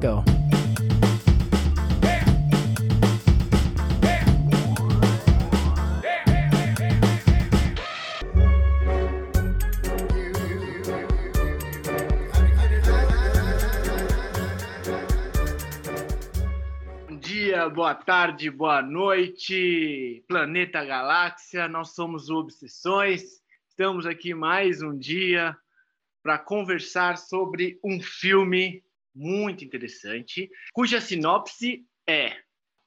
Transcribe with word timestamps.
Go. 0.00 0.24
Boa 17.74 17.94
tarde, 17.94 18.50
boa 18.50 18.80
noite, 18.82 20.22
planeta 20.28 20.84
galáxia. 20.84 21.66
Nós 21.66 21.94
somos 21.94 22.30
Obsessões. 22.30 23.42
Estamos 23.68 24.06
aqui 24.06 24.32
mais 24.32 24.80
um 24.80 24.96
dia 24.96 25.56
para 26.24 26.38
conversar 26.38 27.18
sobre 27.18 27.78
um 27.84 28.00
filme 28.00 28.82
muito 29.14 29.62
interessante, 29.62 30.50
cuja 30.72 30.98
sinopse 30.98 31.86
é: 32.08 32.34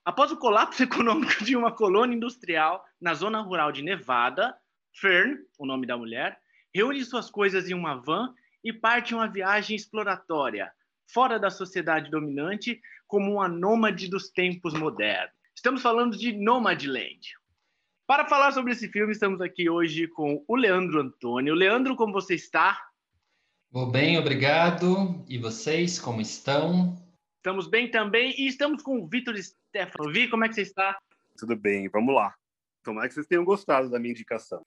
após 0.03 0.31
o 0.31 0.37
colapso 0.37 0.81
econômico 0.83 1.43
de 1.43 1.55
uma 1.55 1.71
colônia 1.71 2.15
industrial 2.15 2.83
na 2.99 3.13
zona 3.13 3.39
rural 3.39 3.71
de 3.71 3.83
Nevada, 3.83 4.57
Fern, 4.99 5.37
o 5.59 5.67
nome 5.67 5.85
da 5.85 5.95
mulher, 5.95 6.39
reúne 6.73 7.05
suas 7.05 7.29
coisas 7.29 7.69
em 7.69 7.75
uma 7.75 7.95
van 7.95 8.33
e 8.63 8.73
parte 8.73 9.13
uma 9.13 9.27
viagem 9.27 9.75
exploratória 9.75 10.71
fora 11.13 11.39
da 11.39 11.51
sociedade 11.51 12.09
dominante 12.09 12.81
como 13.05 13.33
uma 13.33 13.47
nômade 13.47 14.09
dos 14.09 14.29
tempos 14.31 14.73
modernos. 14.73 15.31
Estamos 15.55 15.81
falando 15.81 16.17
de 16.17 16.33
Nomadland. 16.33 17.21
Para 18.07 18.27
falar 18.27 18.51
sobre 18.51 18.73
esse 18.73 18.89
filme, 18.89 19.11
estamos 19.11 19.41
aqui 19.41 19.69
hoje 19.69 20.07
com 20.07 20.43
o 20.47 20.55
Leandro 20.55 20.99
Antônio. 20.99 21.53
Leandro, 21.53 21.95
como 21.95 22.11
você 22.11 22.35
está? 22.35 22.86
Vou 23.69 23.91
bem, 23.91 24.17
obrigado. 24.17 25.23
E 25.27 25.37
vocês, 25.37 25.99
como 25.99 26.21
estão? 26.21 26.95
Estamos 27.37 27.67
bem 27.67 27.91
também. 27.91 28.33
E 28.37 28.47
estamos 28.47 28.81
com 28.81 28.99
o 29.01 29.07
Vitor 29.07 29.35
Stefano. 29.37 30.11
Vi, 30.11 30.29
como 30.29 30.45
é 30.45 30.47
que 30.47 30.55
você 30.55 30.61
está? 30.61 30.97
Tudo 31.37 31.55
bem, 31.55 31.89
vamos 31.89 32.15
lá. 32.15 32.33
Tomara 32.81 33.07
que 33.07 33.13
vocês 33.13 33.27
tenham 33.27 33.43
gostado 33.43 33.89
da 33.89 33.99
minha 33.99 34.13
indicação. 34.13 34.65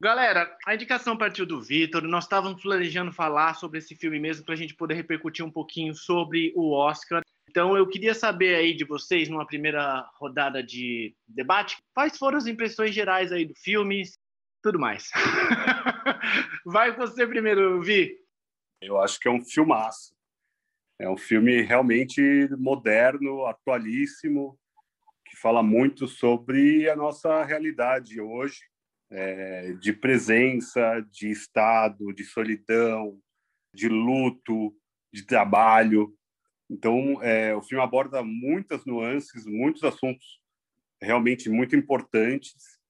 Galera, 0.00 0.56
a 0.66 0.74
indicação 0.74 1.16
partiu 1.16 1.46
do 1.46 1.62
Vitor. 1.62 2.02
Nós 2.02 2.24
estávamos 2.24 2.60
planejando 2.60 3.12
falar 3.12 3.54
sobre 3.54 3.78
esse 3.78 3.94
filme 3.94 4.18
mesmo 4.18 4.44
para 4.44 4.54
a 4.54 4.56
gente 4.56 4.74
poder 4.74 4.94
repercutir 4.94 5.44
um 5.44 5.50
pouquinho 5.50 5.94
sobre 5.94 6.52
o 6.56 6.72
Oscar. 6.72 7.22
Então, 7.48 7.76
eu 7.76 7.86
queria 7.86 8.14
saber 8.14 8.56
aí 8.56 8.74
de 8.74 8.84
vocês, 8.84 9.28
numa 9.28 9.46
primeira 9.46 10.04
rodada 10.18 10.60
de 10.60 11.14
debate, 11.28 11.76
quais 11.94 12.18
foram 12.18 12.38
as 12.38 12.48
impressões 12.48 12.92
gerais 12.92 13.30
aí 13.30 13.44
do 13.44 13.54
filme, 13.54 14.02
tudo 14.62 14.78
mais. 14.78 15.10
Vai 16.64 16.94
você 16.94 17.26
primeiro, 17.26 17.82
Vi. 17.82 18.16
Eu 18.80 19.00
acho 19.00 19.18
que 19.18 19.28
é 19.28 19.30
um 19.30 19.44
filmaço. 19.44 20.14
É 20.98 21.08
um 21.08 21.16
filme 21.16 21.62
realmente 21.62 22.48
moderno, 22.56 23.44
atualíssimo, 23.46 24.58
que 25.26 25.36
fala 25.36 25.62
muito 25.62 26.06
sobre 26.06 26.88
a 26.88 26.94
nossa 26.94 27.42
realidade 27.42 28.20
hoje, 28.20 28.60
é, 29.10 29.72
de 29.72 29.92
presença, 29.92 31.04
de 31.10 31.30
estado, 31.30 32.12
de 32.12 32.24
solidão, 32.24 33.18
de 33.74 33.88
luto, 33.88 34.74
de 35.12 35.26
trabalho. 35.26 36.14
Então, 36.70 37.20
é, 37.22 37.54
o 37.54 37.62
filme 37.62 37.82
aborda 37.82 38.22
muitas 38.22 38.84
nuances, 38.84 39.44
muitos 39.44 39.82
assuntos 39.82 40.40
realmente 41.00 41.50
muito 41.50 41.74
importantes 41.74 42.80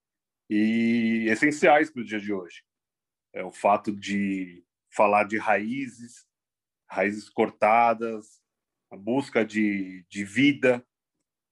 e 0.55 1.31
essenciais 1.31 1.91
para 1.91 2.03
o 2.03 2.05
dia 2.05 2.20
de 2.20 2.31
hoje. 2.31 2.62
É 3.33 3.42
o 3.42 3.50
fato 3.50 3.91
de 3.91 4.62
falar 4.95 5.25
de 5.25 5.39
raízes, 5.39 6.27
raízes 6.86 7.31
cortadas, 7.31 8.42
a 8.91 8.97
busca 8.97 9.45
de, 9.47 10.05
de 10.11 10.25
vida. 10.25 10.86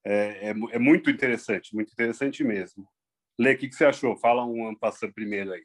É, 0.04 0.50
é, 0.50 0.50
é 0.50 0.78
muito 0.78 1.08
interessante, 1.08 1.74
muito 1.74 1.90
interessante 1.92 2.44
mesmo. 2.44 2.86
Lê, 3.38 3.54
o 3.54 3.58
que, 3.58 3.68
que 3.68 3.74
você 3.74 3.86
achou? 3.86 4.18
Fala 4.18 4.44
um 4.44 4.74
passando 4.74 5.14
primeiro 5.14 5.52
aí. 5.54 5.64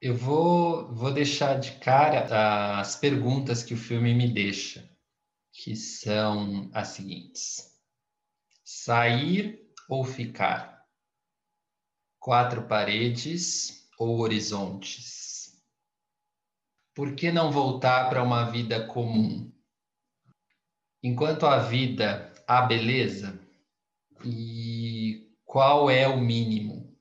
Eu 0.00 0.16
vou, 0.16 0.92
vou 0.92 1.14
deixar 1.14 1.60
de 1.60 1.78
cara 1.78 2.80
as 2.80 2.96
perguntas 2.96 3.62
que 3.62 3.72
o 3.72 3.78
filme 3.78 4.12
me 4.12 4.34
deixa, 4.34 4.90
que 5.52 5.76
são 5.76 6.68
as 6.74 6.88
seguintes: 6.88 7.80
sair 8.64 9.64
ou 9.88 10.04
ficar? 10.04 10.73
Quatro 12.24 12.62
paredes 12.62 13.86
ou 13.98 14.18
horizontes? 14.20 15.62
Por 16.94 17.14
que 17.14 17.30
não 17.30 17.52
voltar 17.52 18.08
para 18.08 18.22
uma 18.22 18.44
vida 18.44 18.86
comum? 18.86 19.52
Enquanto 21.02 21.44
a 21.44 21.58
vida 21.58 22.32
há 22.46 22.62
beleza, 22.62 23.38
e 24.24 25.36
qual 25.44 25.90
é 25.90 26.08
o 26.08 26.18
mínimo? 26.18 26.96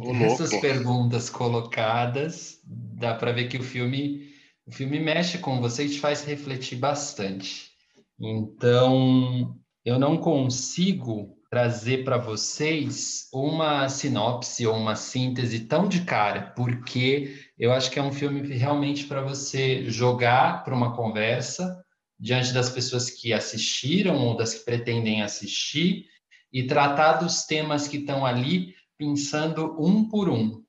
Ô, 0.00 0.12
Essas 0.14 0.50
louco. 0.50 0.66
perguntas 0.66 1.30
colocadas, 1.30 2.60
dá 2.64 3.14
para 3.14 3.30
ver 3.30 3.46
que 3.48 3.58
o 3.58 3.62
filme, 3.62 4.34
o 4.66 4.72
filme 4.72 4.98
mexe 4.98 5.38
com 5.38 5.60
você 5.60 5.84
e 5.86 5.90
te 5.90 6.00
faz 6.00 6.24
refletir 6.24 6.76
bastante. 6.80 7.70
Então, 8.18 9.56
eu 9.84 9.96
não 9.96 10.16
consigo 10.16 11.35
trazer 11.56 12.04
para 12.04 12.18
vocês 12.18 13.30
uma 13.32 13.88
sinopse 13.88 14.66
ou 14.66 14.76
uma 14.76 14.94
síntese 14.94 15.60
tão 15.60 15.88
de 15.88 16.02
cara, 16.02 16.52
porque 16.54 17.34
eu 17.58 17.72
acho 17.72 17.90
que 17.90 17.98
é 17.98 18.02
um 18.02 18.12
filme 18.12 18.46
realmente 18.46 19.06
para 19.06 19.22
você 19.22 19.88
jogar 19.90 20.64
para 20.64 20.74
uma 20.74 20.94
conversa 20.94 21.82
diante 22.20 22.52
das 22.52 22.68
pessoas 22.68 23.08
que 23.08 23.32
assistiram 23.32 24.18
ou 24.18 24.36
das 24.36 24.52
que 24.52 24.66
pretendem 24.66 25.22
assistir 25.22 26.04
e 26.52 26.64
tratar 26.64 27.14
dos 27.14 27.46
temas 27.46 27.88
que 27.88 27.96
estão 27.96 28.26
ali 28.26 28.74
pensando 28.98 29.82
um 29.82 30.06
por 30.06 30.28
um. 30.28 30.62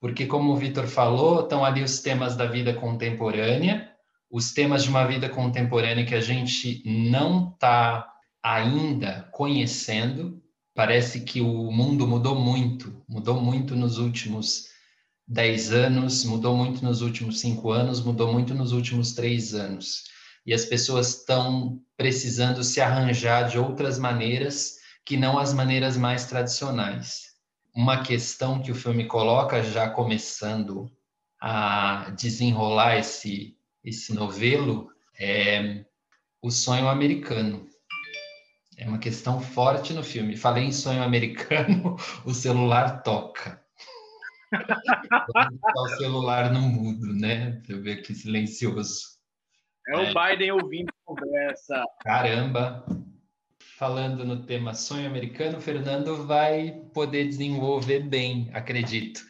Porque, 0.00 0.24
como 0.24 0.52
o 0.52 0.56
Vitor 0.56 0.86
falou, 0.86 1.40
estão 1.40 1.64
ali 1.64 1.82
os 1.82 1.98
temas 1.98 2.36
da 2.36 2.46
vida 2.46 2.72
contemporânea, 2.72 3.90
os 4.30 4.52
temas 4.52 4.84
de 4.84 4.88
uma 4.88 5.04
vida 5.04 5.28
contemporânea 5.28 6.06
que 6.06 6.14
a 6.14 6.20
gente 6.20 6.80
não 6.86 7.50
está 7.52 8.08
ainda 8.48 9.28
conhecendo. 9.30 10.42
Parece 10.74 11.20
que 11.20 11.40
o 11.42 11.70
mundo 11.70 12.08
mudou 12.08 12.34
muito, 12.34 13.04
mudou 13.06 13.38
muito 13.38 13.76
nos 13.76 13.98
últimos 13.98 14.68
dez 15.26 15.70
anos, 15.70 16.24
mudou 16.24 16.56
muito 16.56 16.82
nos 16.82 17.02
últimos 17.02 17.40
cinco 17.40 17.70
anos, 17.70 18.02
mudou 18.02 18.32
muito 18.32 18.54
nos 18.54 18.72
últimos 18.72 19.12
três 19.12 19.54
anos. 19.54 20.04
E 20.46 20.54
as 20.54 20.64
pessoas 20.64 21.18
estão 21.18 21.78
precisando 21.94 22.64
se 22.64 22.80
arranjar 22.80 23.50
de 23.50 23.58
outras 23.58 23.98
maneiras 23.98 24.78
que 25.04 25.18
não 25.18 25.38
as 25.38 25.52
maneiras 25.52 25.98
mais 25.98 26.24
tradicionais. 26.24 27.24
Uma 27.74 28.02
questão 28.02 28.62
que 28.62 28.72
o 28.72 28.74
filme 28.74 29.04
coloca, 29.04 29.62
já 29.62 29.90
começando 29.90 30.90
a 31.38 32.10
desenrolar 32.16 32.96
esse, 32.96 33.56
esse 33.84 34.14
novelo, 34.14 34.88
é 35.20 35.84
o 36.40 36.50
sonho 36.50 36.88
americano. 36.88 37.68
É 38.78 38.86
uma 38.86 38.98
questão 38.98 39.40
forte 39.40 39.92
no 39.92 40.04
filme. 40.04 40.36
Falei 40.36 40.62
em 40.62 40.72
sonho 40.72 41.02
americano, 41.02 41.96
o 42.24 42.32
celular 42.32 43.02
toca. 43.02 43.60
Botar 44.52 45.82
o 45.82 45.88
celular 45.98 46.52
no 46.52 46.60
mudo, 46.60 47.12
né? 47.12 47.50
Deixa 47.56 47.72
eu 47.72 47.82
ver 47.82 47.98
aqui 47.98 48.14
silencioso. 48.14 49.00
É 49.88 49.96
o 49.96 50.14
Biden 50.14 50.52
ouvindo 50.52 50.90
a 50.90 51.04
conversa. 51.04 51.84
Caramba! 52.02 52.86
Falando 53.76 54.24
no 54.24 54.46
tema 54.46 54.74
sonho 54.74 55.08
americano, 55.08 55.58
o 55.58 55.60
Fernando 55.60 56.24
vai 56.24 56.80
poder 56.94 57.26
desenvolver 57.26 58.00
bem, 58.00 58.48
acredito. 58.54 59.20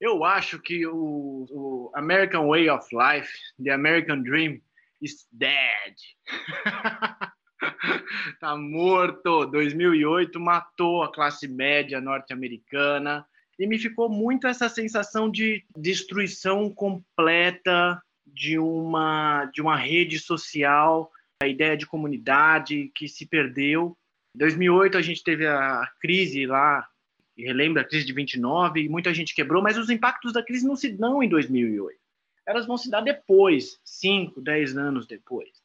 Eu 0.00 0.24
acho 0.24 0.60
que 0.60 0.84
o, 0.86 1.46
o 1.48 1.92
American 1.94 2.48
Way 2.48 2.70
of 2.70 2.88
Life, 2.92 3.30
The 3.62 3.70
American 3.70 4.22
Dream, 4.22 4.60
is 5.00 5.26
dead. 5.32 5.94
tá 8.40 8.56
morto. 8.56 9.46
2008 9.46 10.38
matou 10.40 11.02
a 11.02 11.12
classe 11.12 11.46
média 11.48 12.00
norte-americana 12.00 13.26
e 13.58 13.66
me 13.66 13.78
ficou 13.78 14.08
muito 14.08 14.46
essa 14.46 14.68
sensação 14.68 15.30
de 15.30 15.64
destruição 15.76 16.70
completa 16.70 18.00
de 18.26 18.58
uma 18.58 19.44
de 19.46 19.60
uma 19.60 19.76
rede 19.76 20.18
social, 20.18 21.10
a 21.42 21.48
ideia 21.48 21.76
de 21.76 21.86
comunidade 21.86 22.90
que 22.94 23.08
se 23.08 23.26
perdeu. 23.26 23.96
Em 24.34 24.38
2008 24.38 24.96
a 24.96 25.02
gente 25.02 25.22
teve 25.22 25.46
a 25.46 25.86
crise 26.00 26.46
lá, 26.46 26.86
relembra 27.36 27.82
a 27.82 27.84
crise 27.84 28.06
de 28.06 28.12
29, 28.12 28.80
e 28.80 28.88
muita 28.88 29.12
gente 29.12 29.34
quebrou, 29.34 29.62
mas 29.62 29.76
os 29.76 29.90
impactos 29.90 30.32
da 30.32 30.42
crise 30.42 30.66
não 30.66 30.76
se 30.76 30.88
dão 30.88 31.22
em 31.22 31.28
2008. 31.28 31.98
Elas 32.46 32.66
vão 32.66 32.78
se 32.78 32.90
dar 32.90 33.00
depois, 33.00 33.78
5, 33.84 34.40
10 34.40 34.76
anos 34.76 35.06
depois. 35.06 35.59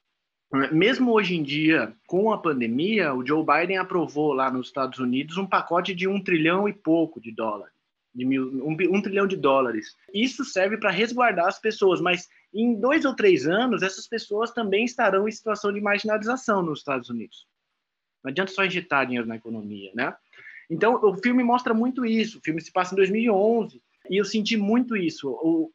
Mesmo 0.72 1.12
hoje 1.12 1.36
em 1.36 1.44
dia, 1.44 1.94
com 2.08 2.32
a 2.32 2.38
pandemia, 2.38 3.14
o 3.14 3.26
Joe 3.26 3.44
Biden 3.44 3.78
aprovou 3.78 4.32
lá 4.32 4.52
nos 4.52 4.68
Estados 4.68 5.00
Unidos 5.00 5.38
um 5.38 5.46
pacote 5.46 5.94
de 5.94 6.08
um 6.08 6.24
trilhão 6.24 6.70
e 6.70 6.74
pouco 6.74 7.20
de 7.20 7.32
dólares. 7.32 7.74
de 8.14 8.24
mil, 8.26 8.64
um, 8.66 8.78
um 8.96 9.02
trilhão 9.02 9.28
de 9.28 9.36
dólares. 9.36 9.98
Isso 10.14 10.46
serve 10.46 10.78
para 10.78 10.92
resguardar 10.92 11.48
as 11.48 11.60
pessoas, 11.60 12.00
mas 12.00 12.30
em 12.54 12.80
dois 12.80 13.04
ou 13.04 13.16
três 13.16 13.48
anos, 13.48 13.82
essas 13.82 14.08
pessoas 14.08 14.52
também 14.52 14.86
estarão 14.86 15.28
em 15.28 15.32
situação 15.32 15.74
de 15.74 15.82
marginalização 15.82 16.62
nos 16.62 16.80
Estados 16.80 17.10
Unidos. 17.10 17.46
Não 18.24 18.32
adianta 18.32 18.52
só 18.52 18.64
injetar 18.64 19.06
dinheiro 19.06 19.28
na 19.28 19.36
economia, 19.36 19.92
né? 19.94 20.16
Então, 20.70 20.96
o 20.96 21.16
filme 21.18 21.44
mostra 21.44 21.74
muito 21.74 22.06
isso. 22.06 22.40
O 22.40 22.42
filme 22.42 22.62
se 22.62 22.72
passa 22.72 22.94
em 22.94 22.98
2011 22.98 23.82
e 24.10 24.18
eu 24.18 24.26
senti 24.26 24.58
muito 24.58 24.96
isso. 24.96 25.30
O, 25.30 25.72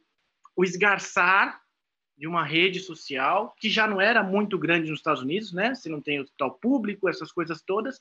o 0.57 0.65
esgarçar 0.65 1.60
de 2.21 2.27
uma 2.27 2.45
rede 2.45 2.81
social 2.81 3.57
que 3.59 3.71
já 3.71 3.89
não 3.89 3.99
era 3.99 4.23
muito 4.23 4.59
grande 4.59 4.91
nos 4.91 5.01
Estados 5.01 5.23
Unidos, 5.23 5.55
né? 5.55 5.75
Se 5.75 5.89
não 5.89 6.03
tem 6.03 6.21
hospital 6.21 6.53
público, 6.53 7.09
essas 7.09 7.33
coisas 7.33 7.63
todas, 7.63 7.99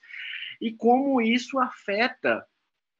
e 0.59 0.73
como 0.73 1.21
isso 1.21 1.57
afeta 1.57 2.45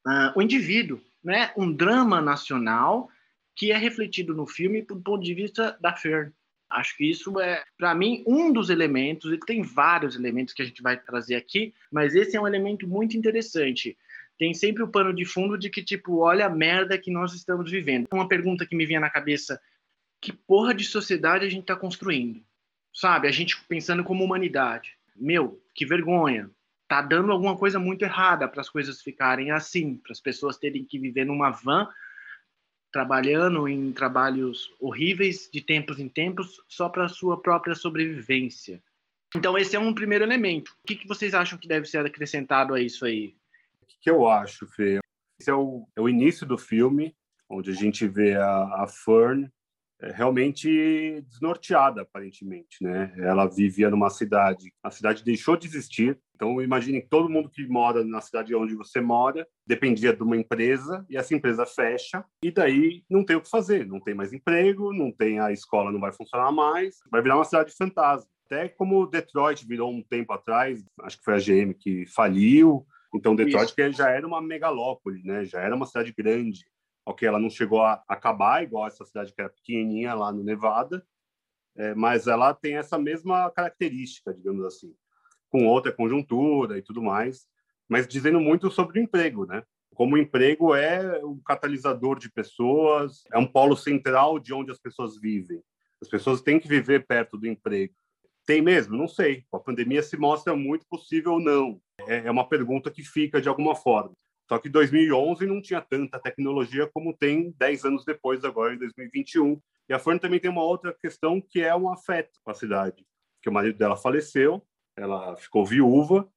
uh, 0.06 0.32
o 0.34 0.40
indivíduo, 0.40 0.98
né? 1.22 1.52
Um 1.58 1.70
drama 1.70 2.22
nacional 2.22 3.10
que 3.54 3.70
é 3.70 3.76
refletido 3.76 4.34
no 4.34 4.46
filme 4.46 4.80
do 4.80 4.98
ponto 4.98 5.22
de 5.22 5.34
vista 5.34 5.76
da 5.78 5.94
Fern. 5.94 6.32
Acho 6.70 6.96
que 6.96 7.10
isso 7.10 7.38
é, 7.38 7.64
para 7.76 7.94
mim, 7.94 8.24
um 8.26 8.50
dos 8.50 8.70
elementos. 8.70 9.30
Ele 9.30 9.40
tem 9.40 9.60
vários 9.60 10.16
elementos 10.16 10.54
que 10.54 10.62
a 10.62 10.64
gente 10.64 10.80
vai 10.80 10.96
trazer 10.96 11.34
aqui, 11.34 11.74
mas 11.92 12.14
esse 12.14 12.34
é 12.34 12.40
um 12.40 12.46
elemento 12.46 12.88
muito 12.88 13.14
interessante. 13.14 13.94
Tem 14.38 14.54
sempre 14.54 14.82
o 14.82 14.88
pano 14.88 15.12
de 15.12 15.26
fundo 15.26 15.58
de 15.58 15.68
que, 15.68 15.82
tipo, 15.82 16.20
olha 16.20 16.46
a 16.46 16.48
merda 16.48 16.96
que 16.96 17.10
nós 17.10 17.34
estamos 17.34 17.70
vivendo. 17.70 18.08
Uma 18.10 18.26
pergunta 18.26 18.64
que 18.64 18.74
me 18.74 18.86
vinha 18.86 19.00
na 19.00 19.10
cabeça: 19.10 19.60
que 20.20 20.32
porra 20.32 20.74
de 20.74 20.84
sociedade 20.84 21.46
a 21.46 21.48
gente 21.48 21.62
está 21.62 21.76
construindo? 21.76 22.44
Sabe? 22.92 23.28
A 23.28 23.32
gente 23.32 23.62
pensando 23.64 24.04
como 24.04 24.24
humanidade. 24.24 24.96
Meu, 25.16 25.62
que 25.74 25.86
vergonha. 25.86 26.50
Tá 26.86 27.00
dando 27.00 27.32
alguma 27.32 27.56
coisa 27.56 27.78
muito 27.78 28.02
errada 28.02 28.48
para 28.48 28.60
as 28.60 28.68
coisas 28.68 29.00
ficarem 29.00 29.50
assim, 29.50 29.96
para 29.96 30.12
as 30.12 30.20
pessoas 30.20 30.58
terem 30.58 30.84
que 30.84 30.98
viver 30.98 31.24
numa 31.24 31.50
van 31.50 31.88
trabalhando 32.92 33.68
em 33.68 33.92
trabalhos 33.92 34.74
horríveis 34.80 35.48
de 35.52 35.60
tempos 35.60 36.00
em 36.00 36.08
tempos 36.08 36.60
só 36.68 36.88
para 36.88 37.08
sua 37.08 37.40
própria 37.40 37.74
sobrevivência. 37.74 38.82
Então 39.36 39.56
esse 39.56 39.76
é 39.76 39.78
um 39.78 39.94
primeiro 39.94 40.24
elemento. 40.24 40.76
O 40.82 40.86
que, 40.86 40.96
que 40.96 41.06
vocês 41.06 41.32
acham 41.32 41.56
que 41.56 41.68
deve 41.68 41.86
ser 41.86 42.04
acrescentado 42.04 42.74
a 42.74 42.80
isso 42.80 43.04
aí? 43.04 43.36
O 43.80 43.86
que, 43.86 43.96
que 44.00 44.10
eu 44.10 44.28
acho, 44.28 44.66
Fê? 44.66 44.98
Esse 45.40 45.50
é 45.50 45.54
o, 45.54 45.86
é 45.94 46.00
o, 46.00 46.08
início 46.08 46.44
do 46.44 46.58
filme, 46.58 47.14
onde 47.48 47.70
a 47.70 47.74
gente 47.74 48.08
vê 48.08 48.34
a, 48.34 48.82
a 48.82 48.86
Fern 48.88 49.48
realmente 50.02 51.20
desnorteada, 51.28 52.02
aparentemente, 52.02 52.82
né? 52.82 53.12
Ela 53.18 53.46
vivia 53.46 53.90
numa 53.90 54.10
cidade, 54.10 54.72
a 54.82 54.90
cidade 54.90 55.24
deixou 55.24 55.56
de 55.56 55.66
existir, 55.66 56.18
então, 56.40 56.62
imagine 56.62 57.02
que 57.02 57.08
todo 57.08 57.28
mundo 57.28 57.50
que 57.50 57.68
mora 57.68 58.02
na 58.02 58.22
cidade 58.22 58.54
onde 58.54 58.74
você 58.74 58.98
mora 58.98 59.46
dependia 59.66 60.16
de 60.16 60.22
uma 60.22 60.38
empresa 60.38 61.04
e 61.10 61.18
essa 61.18 61.34
empresa 61.34 61.66
fecha 61.66 62.24
e 62.42 62.50
daí 62.50 63.04
não 63.10 63.22
tem 63.22 63.36
o 63.36 63.42
que 63.42 63.50
fazer, 63.50 63.86
não 63.86 64.00
tem 64.00 64.14
mais 64.14 64.32
emprego, 64.32 64.90
não 64.90 65.12
tem 65.12 65.38
a 65.38 65.52
escola, 65.52 65.92
não 65.92 66.00
vai 66.00 66.12
funcionar 66.12 66.50
mais, 66.50 66.96
vai 67.10 67.20
virar 67.20 67.36
uma 67.36 67.44
cidade 67.44 67.74
fantasma. 67.76 68.26
Até 68.46 68.70
como 68.70 69.06
Detroit 69.06 69.66
virou 69.66 69.92
um 69.92 70.02
tempo 70.02 70.32
atrás, 70.32 70.82
acho 71.02 71.18
que 71.18 71.24
foi 71.24 71.34
a 71.34 71.38
GM 71.38 71.74
que 71.74 72.06
faliu, 72.06 72.86
então 73.14 73.36
Detroit 73.36 73.74
que 73.74 73.92
já 73.92 74.08
era 74.08 74.26
uma 74.26 74.40
megalópole, 74.40 75.22
né? 75.22 75.44
Já 75.44 75.60
era 75.60 75.76
uma 75.76 75.84
cidade 75.84 76.10
grande. 76.16 76.64
Ok, 77.10 77.26
ela 77.26 77.38
não 77.38 77.50
chegou 77.50 77.82
a 77.82 78.02
acabar 78.08 78.62
igual 78.62 78.86
essa 78.86 79.04
cidade 79.04 79.32
que 79.32 79.40
era 79.40 79.50
pequenininha 79.50 80.14
lá 80.14 80.32
no 80.32 80.42
Nevada, 80.42 81.04
é, 81.76 81.94
mas 81.94 82.26
ela 82.26 82.54
tem 82.54 82.76
essa 82.76 82.98
mesma 82.98 83.50
característica, 83.50 84.34
digamos 84.34 84.64
assim 84.64 84.94
com 85.50 85.66
outra 85.66 85.92
conjuntura 85.92 86.78
e 86.78 86.82
tudo 86.82 87.02
mais, 87.02 87.46
mas 87.88 88.06
dizendo 88.06 88.40
muito 88.40 88.70
sobre 88.70 89.00
o 89.00 89.02
emprego, 89.02 89.44
né? 89.44 89.62
Como 89.94 90.14
o 90.14 90.18
emprego 90.18 90.74
é 90.74 91.22
um 91.24 91.38
catalisador 91.44 92.18
de 92.18 92.30
pessoas, 92.30 93.24
é 93.32 93.36
um 93.36 93.46
polo 93.46 93.76
central 93.76 94.38
de 94.38 94.54
onde 94.54 94.70
as 94.70 94.78
pessoas 94.78 95.18
vivem. 95.18 95.60
As 96.00 96.08
pessoas 96.08 96.40
têm 96.40 96.58
que 96.58 96.68
viver 96.68 97.06
perto 97.06 97.36
do 97.36 97.46
emprego. 97.46 97.92
Tem 98.46 98.62
mesmo? 98.62 98.96
Não 98.96 99.08
sei. 99.08 99.44
A 99.52 99.58
pandemia 99.58 100.02
se 100.02 100.16
mostra 100.16 100.56
muito 100.56 100.86
possível 100.88 101.32
ou 101.32 101.40
não. 101.40 101.80
É, 102.06 102.26
é 102.26 102.30
uma 102.30 102.48
pergunta 102.48 102.90
que 102.90 103.02
fica 103.02 103.40
de 103.40 103.48
alguma 103.48 103.74
forma. 103.74 104.14
Só 104.50 104.58
que 104.58 104.68
2011 104.68 105.46
não 105.46 105.62
tinha 105.62 105.80
tanta 105.80 106.18
tecnologia 106.18 106.84
como 106.92 107.16
tem 107.16 107.52
10 107.52 107.84
anos 107.84 108.04
depois, 108.04 108.44
agora 108.44 108.74
em 108.74 108.78
2021. 108.78 109.62
E 109.88 109.94
a 109.94 109.98
Fern 110.00 110.18
também 110.18 110.40
tem 110.40 110.50
uma 110.50 110.64
outra 110.64 110.92
questão 110.92 111.40
que 111.40 111.60
é 111.60 111.72
um 111.72 111.88
afeto 111.88 112.40
com 112.42 112.50
a 112.50 112.54
cidade, 112.54 113.06
que 113.40 113.48
o 113.48 113.52
marido 113.52 113.78
dela 113.78 113.96
faleceu 113.96 114.60
ela 114.96 115.36
ficou 115.36 115.64
viúva 115.64 116.28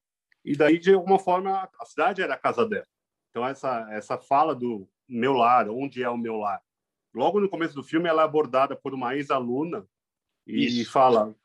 e 0.45 0.55
daí 0.55 0.77
de 0.77 0.93
alguma 0.93 1.17
forma 1.17 1.67
a 1.79 1.85
cidade 1.85 2.21
era 2.21 2.35
a 2.35 2.37
casa 2.37 2.67
dela. 2.67 2.85
Então 3.31 3.43
essa 3.47 3.87
essa 3.89 4.15
fala 4.15 4.53
do 4.53 4.87
meu 5.09 5.33
lar, 5.33 5.67
onde 5.67 6.03
é 6.03 6.09
o 6.09 6.15
meu 6.15 6.37
lar. 6.37 6.61
Logo 7.15 7.41
no 7.41 7.49
começo 7.49 7.73
do 7.73 7.83
filme 7.83 8.07
ela 8.07 8.21
é 8.21 8.25
abordada 8.25 8.75
por 8.75 8.93
uma 8.93 9.15
ex-aluna 9.15 9.87
e 10.45 10.81
Isso. 10.81 10.91
fala: 10.91 11.35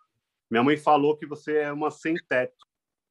"Minha 0.50 0.62
mãe 0.62 0.76
falou 0.76 1.16
que 1.16 1.24
você 1.24 1.60
é 1.60 1.72
uma 1.72 1.90
sem 1.90 2.14
teto". 2.28 2.66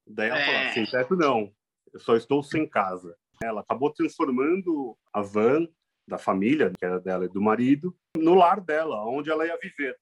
Daí 0.05 0.29
ela 0.29 0.39
é. 0.39 0.45
fala: 0.45 0.73
"Sem 0.73 0.85
teto 0.85 1.15
não, 1.15 1.51
eu 1.91 1.99
só 1.99 2.15
estou 2.15 2.43
sem 2.43 2.69
casa". 2.69 3.17
Ela 3.41 3.61
acabou 3.61 3.91
transformando 3.91 4.97
a 5.13 5.21
van 5.21 5.67
da 6.07 6.17
família, 6.17 6.71
que 6.77 6.85
era 6.85 6.99
dela 6.99 7.25
e 7.25 7.29
do 7.29 7.41
marido, 7.41 7.95
no 8.15 8.33
lar 8.33 8.61
dela, 8.61 9.03
onde 9.05 9.29
ela 9.29 9.45
ia 9.45 9.57
viver. 9.57 9.97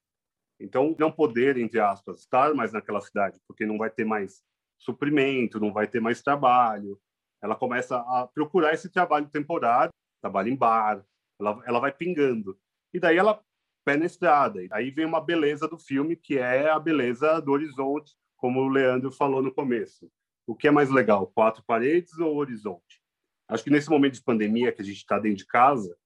Então, 0.60 0.94
não 0.98 1.10
poder, 1.12 1.56
entre 1.56 1.80
aspas, 1.80 2.20
estar 2.20 2.54
mais 2.54 2.72
naquela 2.72 3.00
cidade, 3.00 3.38
porque 3.46 3.66
não 3.66 3.76
vai 3.76 3.90
ter 3.90 4.04
mais 4.04 4.42
suprimento, 4.78 5.60
não 5.60 5.72
vai 5.72 5.86
ter 5.86 6.00
mais 6.00 6.22
trabalho. 6.22 6.98
Ela 7.42 7.54
começa 7.54 7.96
a 7.96 8.26
procurar 8.26 8.72
esse 8.72 8.90
trabalho 8.90 9.28
temporário, 9.28 9.92
trabalho 10.22 10.48
em 10.48 10.56
bar, 10.56 11.04
ela, 11.38 11.62
ela 11.66 11.80
vai 11.80 11.92
pingando. 11.92 12.58
E 12.94 13.00
daí 13.00 13.18
ela 13.18 13.42
pé 13.84 13.96
na 13.96 14.06
estrada. 14.06 14.60
Aí 14.72 14.90
vem 14.90 15.04
uma 15.04 15.20
beleza 15.20 15.68
do 15.68 15.78
filme, 15.78 16.16
que 16.16 16.38
é 16.38 16.68
a 16.68 16.78
beleza 16.78 17.40
do 17.40 17.52
horizonte, 17.52 18.16
como 18.36 18.60
o 18.60 18.68
Leandro 18.68 19.12
falou 19.12 19.40
no 19.40 19.54
começo. 19.54 20.10
O 20.46 20.56
que 20.56 20.66
é 20.66 20.70
mais 20.70 20.90
legal, 20.90 21.26
quatro 21.28 21.62
paredes 21.64 22.18
ou 22.18 22.36
horizonte? 22.36 23.00
Acho 23.48 23.62
que 23.62 23.70
nesse 23.70 23.88
momento 23.88 24.14
de 24.14 24.22
pandemia 24.22 24.72
que 24.72 24.82
a 24.82 24.84
gente 24.84 24.96
está 24.96 25.18
dentro 25.18 25.38
de 25.38 25.46
casa, 25.46 25.96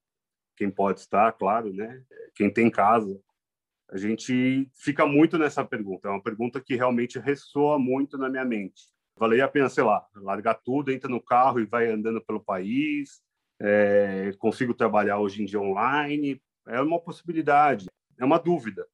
quem 0.56 0.70
pode 0.70 1.00
estar, 1.00 1.32
claro, 1.32 1.72
né? 1.72 2.02
Quem 2.34 2.52
tem 2.52 2.70
casa, 2.70 3.18
a 3.90 3.96
gente 3.96 4.70
fica 4.74 5.06
muito 5.06 5.38
nessa 5.38 5.64
pergunta. 5.64 6.08
É 6.08 6.10
uma 6.10 6.22
pergunta 6.22 6.60
que 6.60 6.76
realmente 6.76 7.18
ressoa 7.18 7.78
muito 7.78 8.18
na 8.18 8.28
minha 8.28 8.44
mente. 8.44 8.82
Valeria 9.16 9.46
a 9.46 9.48
pena, 9.48 9.68
sei 9.68 9.82
lá, 9.82 10.06
largar 10.14 10.54
tudo, 10.54 10.92
entra 10.92 11.10
no 11.10 11.20
carro 11.20 11.60
e 11.60 11.66
vai 11.66 11.90
andando 11.90 12.24
pelo 12.24 12.44
país. 12.44 13.20
É, 13.58 14.32
consigo 14.38 14.72
trabalhar 14.72 15.18
hoje 15.18 15.42
em 15.42 15.44
dia 15.44 15.60
online. 15.60 16.40
É 16.68 16.80
uma 16.80 17.00
possibilidade, 17.00 17.86
é 18.18 18.24
uma 18.24 18.38
dúvida. 18.38 18.86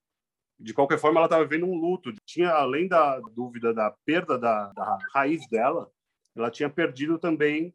De 0.59 0.73
qualquer 0.73 0.99
forma, 0.99 1.19
ela 1.19 1.27
estava 1.27 1.45
vivendo 1.45 1.67
um 1.67 1.75
luto. 1.75 2.13
Tinha, 2.25 2.51
além 2.51 2.89
da 2.89 3.21
dúvida 3.35 3.75
da 3.75 3.91
perda 4.05 4.39
da, 4.39 4.73
da 4.73 4.99
raiz 5.13 5.47
dela, 5.49 5.91
ela 6.35 6.51
tinha 6.51 6.71
perdido 6.71 7.19
também 7.19 7.75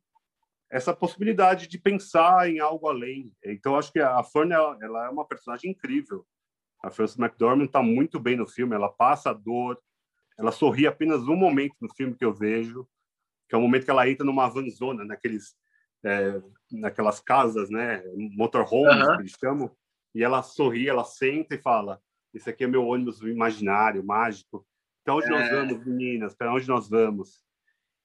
essa 0.71 0.95
possibilidade 0.95 1.67
de 1.67 1.77
pensar 1.77 2.49
em 2.49 2.59
algo 2.59 2.87
além. 2.87 3.31
Então, 3.43 3.75
acho 3.75 3.91
que 3.91 3.99
a 3.99 4.23
Fern 4.23 4.53
ela, 4.53 4.77
ela 4.81 5.05
é 5.07 5.09
uma 5.09 5.27
personagem 5.27 5.71
incrível. 5.71 6.25
A 6.81 6.89
Frances 6.89 7.19
McDormand 7.19 7.65
está 7.65 7.83
muito 7.83 8.19
bem 8.19 8.37
no 8.37 8.47
filme, 8.47 8.73
ela 8.73 8.89
passa 8.89 9.29
a 9.29 9.33
dor, 9.33 9.77
ela 10.39 10.51
sorri 10.51 10.87
apenas 10.87 11.27
um 11.27 11.35
momento 11.35 11.75
no 11.81 11.93
filme 11.93 12.15
que 12.15 12.23
eu 12.23 12.33
vejo, 12.33 12.87
que 13.49 13.53
é 13.53 13.57
o 13.57 13.61
momento 13.61 13.83
que 13.83 13.91
ela 13.91 14.09
entra 14.09 14.25
numa 14.25 14.47
vanzona, 14.47 15.03
naqueles, 15.03 15.55
é, 16.05 16.41
naquelas 16.71 17.19
casas, 17.19 17.69
né, 17.69 18.01
motorhomes, 18.15 19.07
que 19.07 19.21
eles 19.21 19.35
chamam, 19.37 19.69
e 20.15 20.23
ela 20.23 20.41
sorri, 20.41 20.87
ela 20.87 21.03
senta 21.03 21.53
e 21.53 21.61
fala, 21.61 22.01
esse 22.33 22.49
aqui 22.49 22.63
é 22.63 22.67
meu 22.67 22.85
ônibus 22.87 23.21
imaginário, 23.21 24.03
mágico, 24.03 24.65
para 25.03 25.15
onde 25.15 25.27
é... 25.27 25.29
nós 25.29 25.51
vamos, 25.51 25.85
meninas, 25.85 26.33
para 26.33 26.53
onde 26.53 26.67
nós 26.67 26.89
vamos? 26.89 27.43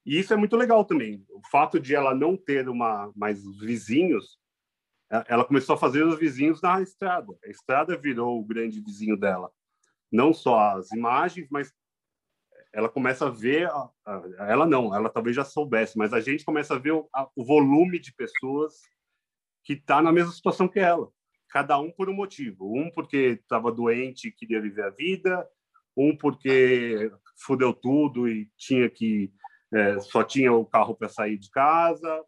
E 0.07 0.21
isso 0.21 0.33
é 0.33 0.37
muito 0.37 0.57
legal 0.57 0.85
também, 0.85 1.27
o 1.31 1.43
fato 1.51 1.81
de 1.81 1.93
ela 1.93 2.15
não 2.15 2.37
ter 2.37 2.69
uma 2.69 3.13
mais 3.17 3.45
vizinhos, 3.59 4.39
ela 5.29 5.45
começou 5.45 5.75
a 5.75 5.79
fazer 5.79 6.05
os 6.05 6.17
vizinhos 6.17 6.63
na 6.63 6.81
estrada. 6.81 7.37
A 7.45 7.49
estrada 7.49 7.97
virou 7.97 8.39
o 8.39 8.45
grande 8.45 8.81
vizinho 8.81 9.17
dela. 9.17 9.51
Não 10.11 10.33
só 10.33 10.59
as 10.59 10.91
imagens, 10.93 11.49
mas 11.51 11.73
ela 12.73 12.89
começa 12.89 13.27
a 13.27 13.31
ver. 13.31 13.69
Ela 14.39 14.67
não, 14.67 14.95
ela 14.95 15.09
talvez 15.09 15.35
já 15.35 15.45
soubesse, 15.45 15.97
mas 15.97 16.13
a 16.13 16.21
gente 16.21 16.45
começa 16.45 16.75
a 16.75 16.79
ver 16.79 16.93
o, 16.93 17.09
o 17.35 17.45
volume 17.45 17.99
de 17.99 18.13
pessoas 18.15 18.81
que 19.65 19.75
está 19.75 20.01
na 20.03 20.13
mesma 20.13 20.33
situação 20.33 20.69
que 20.69 20.79
ela. 20.79 21.09
Cada 21.49 21.79
um 21.79 21.91
por 21.91 22.09
um 22.09 22.15
motivo. 22.15 22.77
Um 22.77 22.91
porque 22.91 23.39
estava 23.41 23.73
doente 23.73 24.29
e 24.29 24.33
queria 24.33 24.61
viver 24.61 24.85
a 24.85 24.91
vida, 24.91 25.49
um 25.97 26.17
porque 26.17 27.11
fudeu 27.37 27.73
tudo 27.73 28.29
e 28.29 28.51
tinha 28.57 28.91
que 28.91 29.33
é, 29.77 30.01
só 30.01 30.25
tinha 30.25 30.53
o 30.53 30.65
carro 30.65 30.95
para 30.95 31.09
sair 31.09 31.39
de 31.39 31.51
casa, 31.51 32.25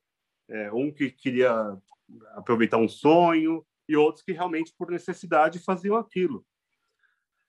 é, 0.49 0.73
um 0.73 0.93
que 0.93 1.11
queria 1.11 1.77
aproveitar 2.35 2.79
um 2.79 2.89
sonho, 2.89 3.65
e 3.89 3.97
outros 3.97 4.23
que 4.23 4.33
realmente, 4.33 4.75
por 4.77 4.91
necessidade, 4.91 5.59
faziam 5.59 5.97
aquilo. 5.97 6.45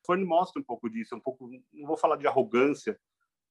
Fern 0.06 0.24
mostra 0.24 0.62
um 0.62 0.66
pouco 0.66 0.90
disso, 0.90 1.16
um 1.16 1.20
pouco, 1.20 1.50
não 1.74 1.88
vou 1.88 1.98
falar 1.98 2.16
de 2.16 2.28
arrogância, 2.28 2.98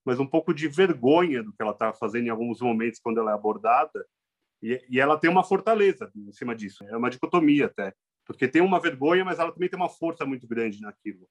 mas 0.04 0.18
um 0.18 0.26
pouco 0.26 0.54
de 0.54 0.68
vergonha 0.68 1.42
do 1.42 1.52
que 1.52 1.62
ela 1.62 1.72
está 1.72 1.92
fazendo 1.92 2.26
em 2.26 2.30
alguns 2.30 2.60
momentos 2.60 3.00
quando 3.00 3.18
ela 3.20 3.32
é 3.32 3.34
abordada, 3.34 4.06
E, 4.62 4.84
e 4.90 4.98
ela 4.98 5.18
tem 5.18 5.30
uma 5.30 5.44
fortaleza 5.44 6.10
em 6.16 6.32
cima 6.32 6.54
disso. 6.54 6.84
É 6.84 6.96
uma 6.96 7.10
dicotomia 7.10 7.66
até. 7.66 7.94
Porque 8.24 8.48
tem 8.48 8.60
uma 8.60 8.80
vergonha, 8.80 9.24
mas 9.24 9.38
ela 9.38 9.52
também 9.52 9.68
tem 9.68 9.78
uma 9.78 9.88
força 9.88 10.26
muito 10.26 10.46
grande 10.46 10.80
naquilo. 10.80 11.28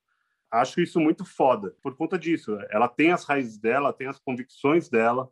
Acho 0.52 0.80
isso 0.80 1.00
muito 1.00 1.26
foda 1.26 1.76
por 1.82 1.96
conta 1.96 2.18
disso. 2.18 2.58
Ela 2.70 2.88
tem 2.88 3.12
as 3.12 3.26
raízes 3.26 3.58
dela, 3.58 3.92
tem 3.92 4.08
as 4.08 4.20
convicções 4.20 4.90
dela. 4.90 5.30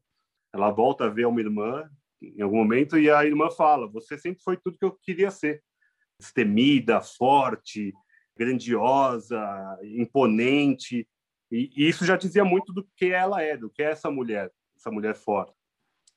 Ela 0.53 0.71
volta 0.71 1.05
a 1.05 1.09
ver 1.09 1.25
uma 1.25 1.39
irmã 1.39 1.89
em 2.21 2.41
algum 2.41 2.57
momento 2.57 2.97
e 2.97 3.09
a 3.09 3.25
irmã 3.25 3.49
fala: 3.49 3.87
Você 3.87 4.17
sempre 4.17 4.41
foi 4.43 4.57
tudo 4.57 4.77
que 4.77 4.85
eu 4.85 4.91
queria 4.91 5.31
ser. 5.31 5.63
Destemida, 6.19 7.01
forte, 7.01 7.93
grandiosa, 8.37 9.39
imponente. 9.83 11.07
E, 11.51 11.71
e 11.75 11.87
isso 11.87 12.05
já 12.05 12.17
dizia 12.17 12.43
muito 12.43 12.73
do 12.73 12.87
que 12.95 13.05
ela 13.05 13.41
é, 13.41 13.55
do 13.55 13.69
que 13.69 13.83
é 13.83 13.91
essa 13.91 14.11
mulher, 14.11 14.51
essa 14.75 14.91
mulher 14.91 15.15
forte. 15.15 15.53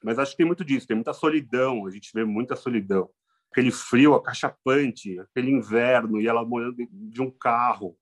Mas 0.02 0.18
acho 0.18 0.32
que 0.32 0.38
tem 0.38 0.46
muito 0.46 0.64
disso, 0.64 0.86
tem 0.86 0.96
muita 0.96 1.12
solidão, 1.12 1.86
a 1.86 1.90
gente 1.90 2.10
vê 2.14 2.24
muita 2.24 2.56
solidão. 2.56 3.10
Aquele 3.50 3.70
frio 3.70 4.14
acachapante, 4.14 5.18
aquele 5.20 5.50
inverno, 5.50 6.20
e 6.20 6.26
ela 6.26 6.44
morando 6.44 6.76
de 6.90 7.22
um 7.22 7.30
carro 7.30 7.96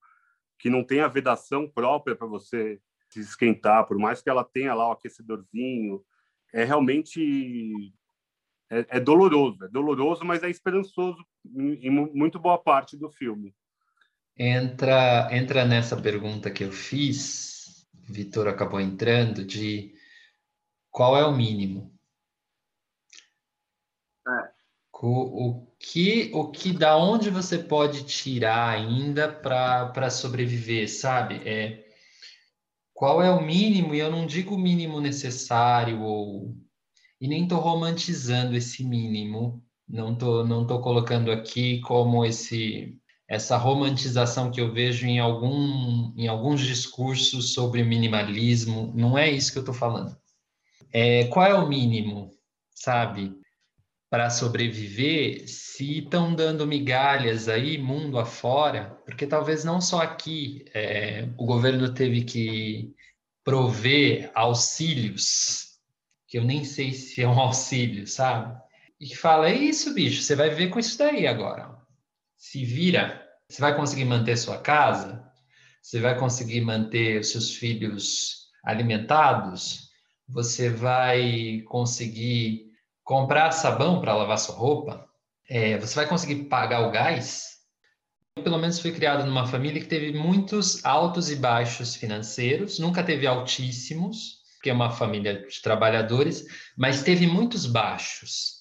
que 0.58 0.70
não 0.70 0.84
tem 0.84 1.00
a 1.00 1.08
vedação 1.08 1.68
própria 1.68 2.16
para 2.16 2.26
você 2.26 2.80
se 3.08 3.20
esquentar, 3.20 3.86
por 3.86 3.98
mais 3.98 4.20
que 4.20 4.30
ela 4.30 4.44
tenha 4.44 4.74
lá 4.74 4.88
o 4.88 4.92
aquecedorzinho. 4.92 6.04
É 6.52 6.64
realmente 6.64 7.92
é, 8.70 8.86
é 8.96 9.00
doloroso, 9.00 9.64
é 9.64 9.68
doloroso, 9.68 10.24
mas 10.24 10.42
é 10.42 10.50
esperançoso 10.50 11.24
em, 11.44 11.86
em 11.86 11.90
muito 11.90 12.38
boa 12.38 12.58
parte 12.58 12.96
do 12.96 13.10
filme. 13.10 13.54
Entra, 14.38 15.28
entra 15.32 15.64
nessa 15.64 16.00
pergunta 16.00 16.50
que 16.50 16.64
eu 16.64 16.70
fiz, 16.70 17.86
Vitor 18.08 18.48
acabou 18.48 18.80
entrando, 18.80 19.44
de 19.44 19.94
qual 20.90 21.16
é 21.16 21.24
o 21.24 21.34
mínimo? 21.34 21.94
É. 24.28 24.50
O, 24.92 25.48
o, 25.48 25.65
que, 25.78 26.30
o 26.34 26.50
que, 26.50 26.72
da 26.72 26.96
onde 26.96 27.30
você 27.30 27.58
pode 27.58 28.04
tirar 28.04 28.68
ainda 28.68 29.28
para 29.28 30.10
sobreviver, 30.10 30.90
sabe? 30.90 31.40
É, 31.44 31.84
qual 32.94 33.22
é 33.22 33.30
o 33.30 33.44
mínimo? 33.44 33.94
E 33.94 33.98
eu 33.98 34.10
não 34.10 34.26
digo 34.26 34.54
o 34.54 34.58
mínimo 34.58 35.00
necessário 35.00 36.00
ou 36.02 36.56
e 37.20 37.28
nem 37.28 37.44
estou 37.44 37.58
romantizando 37.58 38.56
esse 38.56 38.84
mínimo. 38.84 39.62
Não 39.88 40.14
tô, 40.14 40.44
não 40.44 40.66
tô 40.66 40.80
colocando 40.80 41.30
aqui 41.30 41.80
como 41.80 42.24
esse 42.24 42.98
essa 43.28 43.56
romantização 43.56 44.52
que 44.52 44.60
eu 44.60 44.72
vejo 44.72 45.04
em 45.04 45.18
algum 45.18 46.12
em 46.16 46.28
alguns 46.28 46.60
discursos 46.62 47.52
sobre 47.52 47.82
minimalismo. 47.84 48.92
Não 48.94 49.16
é 49.18 49.30
isso 49.30 49.52
que 49.52 49.58
eu 49.58 49.62
estou 49.62 49.74
falando. 49.74 50.16
É, 50.92 51.24
qual 51.26 51.46
é 51.46 51.54
o 51.54 51.68
mínimo, 51.68 52.30
sabe? 52.74 53.36
Para 54.08 54.30
sobreviver 54.30 55.48
se 55.48 55.98
estão 55.98 56.34
dando 56.34 56.66
migalhas 56.66 57.48
aí 57.48 57.76
mundo 57.76 58.18
afora, 58.18 58.98
porque 59.04 59.26
talvez 59.26 59.64
não 59.64 59.80
só 59.80 60.00
aqui 60.00 60.64
é, 60.72 61.28
o 61.36 61.44
governo 61.44 61.92
teve 61.92 62.22
que 62.24 62.94
prover 63.44 64.30
auxílios, 64.34 65.78
que 66.28 66.38
eu 66.38 66.44
nem 66.44 66.64
sei 66.64 66.92
se 66.92 67.22
é 67.22 67.28
um 67.28 67.38
auxílio, 67.40 68.06
sabe? 68.06 68.56
E 69.00 69.14
fala, 69.14 69.50
é 69.50 69.54
isso, 69.54 69.92
bicho, 69.92 70.22
você 70.22 70.34
vai 70.34 70.50
viver 70.50 70.68
com 70.68 70.78
isso 70.78 70.96
daí 70.96 71.26
agora. 71.26 71.76
Se 72.36 72.64
vira, 72.64 73.22
você 73.48 73.60
vai 73.60 73.76
conseguir 73.76 74.04
manter 74.04 74.36
sua 74.36 74.58
casa, 74.58 75.22
você 75.82 76.00
vai 76.00 76.18
conseguir 76.18 76.60
manter 76.62 77.22
seus 77.24 77.54
filhos 77.54 78.46
alimentados, 78.64 79.90
você 80.28 80.68
vai 80.70 81.62
conseguir 81.66 82.65
comprar 83.06 83.52
sabão 83.52 84.00
para 84.00 84.16
lavar 84.16 84.36
sua 84.36 84.56
roupa, 84.56 85.08
é, 85.48 85.78
você 85.78 85.94
vai 85.94 86.08
conseguir 86.08 86.44
pagar 86.46 86.88
o 86.88 86.90
gás. 86.90 87.52
Eu, 88.36 88.42
pelo 88.42 88.58
menos, 88.58 88.80
fui 88.80 88.90
criado 88.90 89.24
numa 89.24 89.46
família 89.46 89.80
que 89.80 89.86
teve 89.86 90.12
muitos 90.12 90.84
altos 90.84 91.30
e 91.30 91.36
baixos 91.36 91.94
financeiros, 91.94 92.80
nunca 92.80 93.04
teve 93.04 93.24
altíssimos, 93.24 94.40
porque 94.54 94.70
é 94.70 94.72
uma 94.72 94.90
família 94.90 95.46
de 95.46 95.62
trabalhadores, 95.62 96.44
mas 96.76 97.04
teve 97.04 97.28
muitos 97.28 97.64
baixos. 97.64 98.56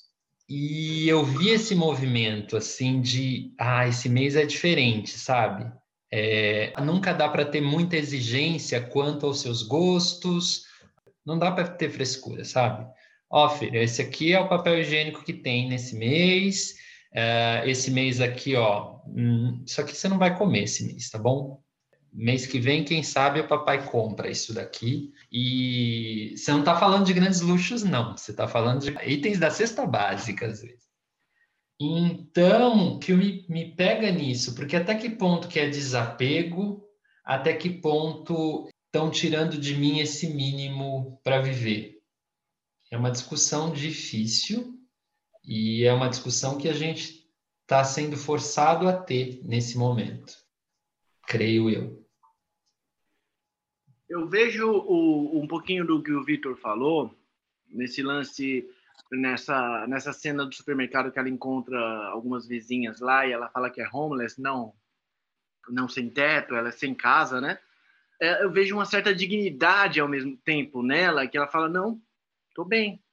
E 0.48 1.10
eu 1.10 1.26
vi 1.26 1.50
esse 1.50 1.74
movimento 1.74 2.56
assim 2.56 3.02
de, 3.02 3.52
ah, 3.60 3.88
esse 3.88 4.08
mês 4.08 4.36
é 4.36 4.46
diferente, 4.46 5.18
sabe? 5.18 5.66
É, 6.14 6.72
nunca 6.84 7.14
dá 7.14 7.28
para 7.28 7.46
ter 7.46 7.62
muita 7.62 7.98
exigência 7.98 8.80
quanto 8.80 9.26
aos 9.26 9.42
seus 9.42 9.64
gostos, 9.64 10.66
não 11.26 11.40
dá 11.40 11.52
para 11.52 11.68
ter 11.68 11.90
frescura, 11.90 12.46
sabe? 12.46 12.88
Ó, 13.36 13.50
filho, 13.50 13.76
esse 13.82 14.02
aqui 14.02 14.32
é 14.32 14.40
o 14.40 14.48
papel 14.48 14.80
higiênico 14.80 15.22
que 15.22 15.34
tem 15.34 15.68
nesse 15.68 15.94
mês. 15.98 16.78
Uh, 17.12 17.68
esse 17.68 17.92
mês 17.92 18.22
aqui, 18.22 18.56
ó, 18.56 19.02
hum, 19.06 19.62
isso 19.68 19.82
aqui 19.82 19.94
você 19.94 20.08
não 20.08 20.18
vai 20.18 20.38
comer 20.38 20.64
esse 20.64 20.86
mês, 20.86 21.10
tá 21.10 21.20
bom? 21.20 21.62
Mês 22.14 22.48
que 22.48 22.62
vem, 22.62 22.86
quem 22.86 23.04
sabe, 23.04 23.42
o 23.42 23.48
papai 23.48 23.90
compra 23.90 24.32
isso 24.32 24.54
daqui. 24.54 25.12
E 25.30 26.34
você 26.38 26.50
não 26.54 26.62
está 26.62 26.80
falando 26.80 27.06
de 27.06 27.12
grandes 27.12 27.42
luxos, 27.42 27.84
não. 27.84 28.16
Você 28.16 28.32
está 28.32 28.48
falando 28.48 28.80
de 28.80 28.92
itens 29.06 29.38
da 29.38 29.52
cesta 29.52 29.86
básica, 29.86 30.46
às 30.48 30.62
vezes. 30.62 30.86
Então, 31.78 33.00
que 33.00 33.12
me, 33.12 33.46
me 33.50 33.76
pega 33.76 34.10
nisso, 34.12 34.56
porque 34.56 34.78
até 34.78 34.96
que 34.96 35.10
ponto 35.10 35.50
que 35.50 35.60
é 35.60 35.68
desapego, 35.68 36.86
até 37.22 37.54
que 37.54 37.70
ponto 37.70 38.70
estão 38.86 39.12
tirando 39.12 39.58
de 39.58 39.76
mim 39.76 40.00
esse 40.00 40.26
mínimo 40.28 41.20
para 41.22 41.42
viver. 41.42 41.95
É 42.96 42.98
uma 42.98 43.12
discussão 43.12 43.74
difícil 43.74 44.74
e 45.44 45.84
é 45.84 45.92
uma 45.92 46.08
discussão 46.08 46.58
que 46.58 46.70
a 46.70 46.74
gente 46.74 47.30
está 47.62 47.84
sendo 47.84 48.16
forçado 48.16 48.88
a 48.88 48.94
ter 48.94 49.42
nesse 49.44 49.78
momento, 49.78 50.34
creio 51.28 51.70
eu. 51.70 52.08
Eu 54.08 54.30
vejo 54.30 54.72
o, 54.72 55.42
um 55.42 55.46
pouquinho 55.46 55.86
do 55.86 56.02
que 56.02 56.14
o 56.14 56.24
Vitor 56.24 56.56
falou 56.56 57.14
nesse 57.68 58.02
lance 58.02 58.66
nessa 59.12 59.86
nessa 59.88 60.14
cena 60.14 60.46
do 60.46 60.56
supermercado 60.56 61.12
que 61.12 61.20
ela 61.20 61.28
encontra 61.28 61.78
algumas 62.08 62.48
vizinhas 62.48 63.02
lá 63.02 63.28
e 63.28 63.34
ela 63.34 63.50
fala 63.50 63.70
que 63.70 63.82
é 63.82 63.90
homeless, 63.92 64.42
não 64.42 64.74
não 65.68 65.90
sem 65.90 66.10
teto, 66.10 66.56
ela 66.56 66.70
é 66.70 66.72
sem 66.72 66.96
casa, 66.96 67.42
né? 67.42 67.60
É, 68.22 68.42
eu 68.42 68.50
vejo 68.54 68.74
uma 68.74 68.86
certa 68.86 69.14
dignidade 69.14 70.00
ao 70.00 70.08
mesmo 70.08 70.38
tempo 70.38 70.82
nela, 70.82 71.28
que 71.28 71.36
ela 71.36 71.48
fala 71.48 71.68
não, 71.68 72.02
Tô 72.56 72.64
bem. 72.64 73.04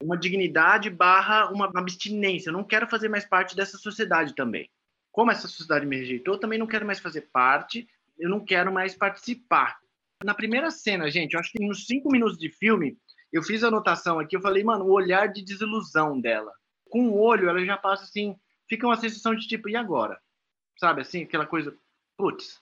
Uma 0.00 0.16
dignidade 0.16 0.88
barra 0.88 1.50
uma 1.50 1.66
abstinência. 1.74 2.48
Eu 2.48 2.54
não 2.54 2.64
quero 2.64 2.88
fazer 2.88 3.08
mais 3.08 3.26
parte 3.26 3.54
dessa 3.56 3.76
sociedade 3.76 4.34
também. 4.34 4.70
Como 5.10 5.30
essa 5.30 5.48
sociedade 5.48 5.84
me 5.84 5.98
rejeitou, 5.98 6.34
eu 6.34 6.40
também 6.40 6.58
não 6.58 6.66
quero 6.66 6.86
mais 6.86 7.00
fazer 7.00 7.22
parte. 7.32 7.86
Eu 8.18 8.30
não 8.30 8.40
quero 8.40 8.72
mais 8.72 8.94
participar. 8.94 9.78
Na 10.24 10.34
primeira 10.34 10.70
cena, 10.70 11.10
gente, 11.10 11.34
eu 11.34 11.40
acho 11.40 11.50
que 11.50 11.62
nos 11.62 11.84
cinco 11.84 12.10
minutos 12.10 12.38
de 12.38 12.48
filme, 12.48 12.96
eu 13.32 13.42
fiz 13.42 13.64
a 13.64 13.68
anotação 13.68 14.20
aqui. 14.20 14.36
Eu 14.36 14.40
falei, 14.40 14.62
mano, 14.62 14.84
o 14.84 14.92
olhar 14.92 15.26
de 15.26 15.44
desilusão 15.44 16.20
dela. 16.20 16.52
Com 16.88 17.08
o 17.08 17.18
olho, 17.18 17.48
ela 17.48 17.64
já 17.64 17.76
passa 17.76 18.04
assim. 18.04 18.36
Fica 18.68 18.86
uma 18.86 18.96
sensação 18.96 19.34
de 19.34 19.48
tipo, 19.48 19.68
e 19.68 19.74
agora? 19.74 20.20
Sabe 20.78 21.02
assim, 21.02 21.24
aquela 21.24 21.44
coisa, 21.44 21.76
putz, 22.16 22.60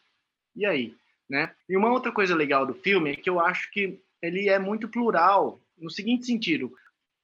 e 0.57 0.65
aí? 0.65 0.97
Né? 1.29 1.55
E 1.69 1.77
uma 1.77 1.93
outra 1.93 2.11
coisa 2.11 2.35
legal 2.35 2.67
do 2.67 2.75
filme 2.75 3.13
é 3.13 3.17
que 3.17 3.31
eu 3.31 3.39
acho 3.39 3.71
que 3.71 4.01
ele 4.21 4.49
é 4.49 4.59
muito 4.59 4.89
plural 4.89 5.61
no 5.81 5.91
seguinte 5.91 6.27
sentido: 6.27 6.73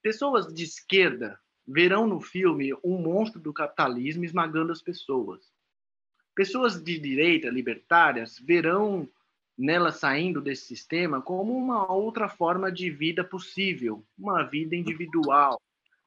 pessoas 0.03 0.53
de 0.53 0.65
esquerda 0.65 1.39
verão 1.67 2.07
no 2.07 2.21
filme 2.21 2.73
um 2.85 2.99
monstro 2.99 3.41
do 3.41 3.53
capitalismo 3.53 4.25
esmagando 4.25 4.73
as 4.73 4.81
pessoas. 4.81 5.53
Pessoas 6.35 6.83
de 6.83 6.99
direita, 6.99 7.49
libertárias, 7.49 8.39
verão 8.39 9.09
nela 9.57 9.91
saindo 9.91 10.41
desse 10.41 10.67
sistema 10.67 11.23
como 11.23 11.57
uma 11.57 11.91
outra 11.91 12.29
forma 12.29 12.71
de 12.71 12.91
vida 12.91 13.25
possível, 13.25 14.05
uma 14.19 14.43
vida 14.43 14.77
individual. 14.77 15.61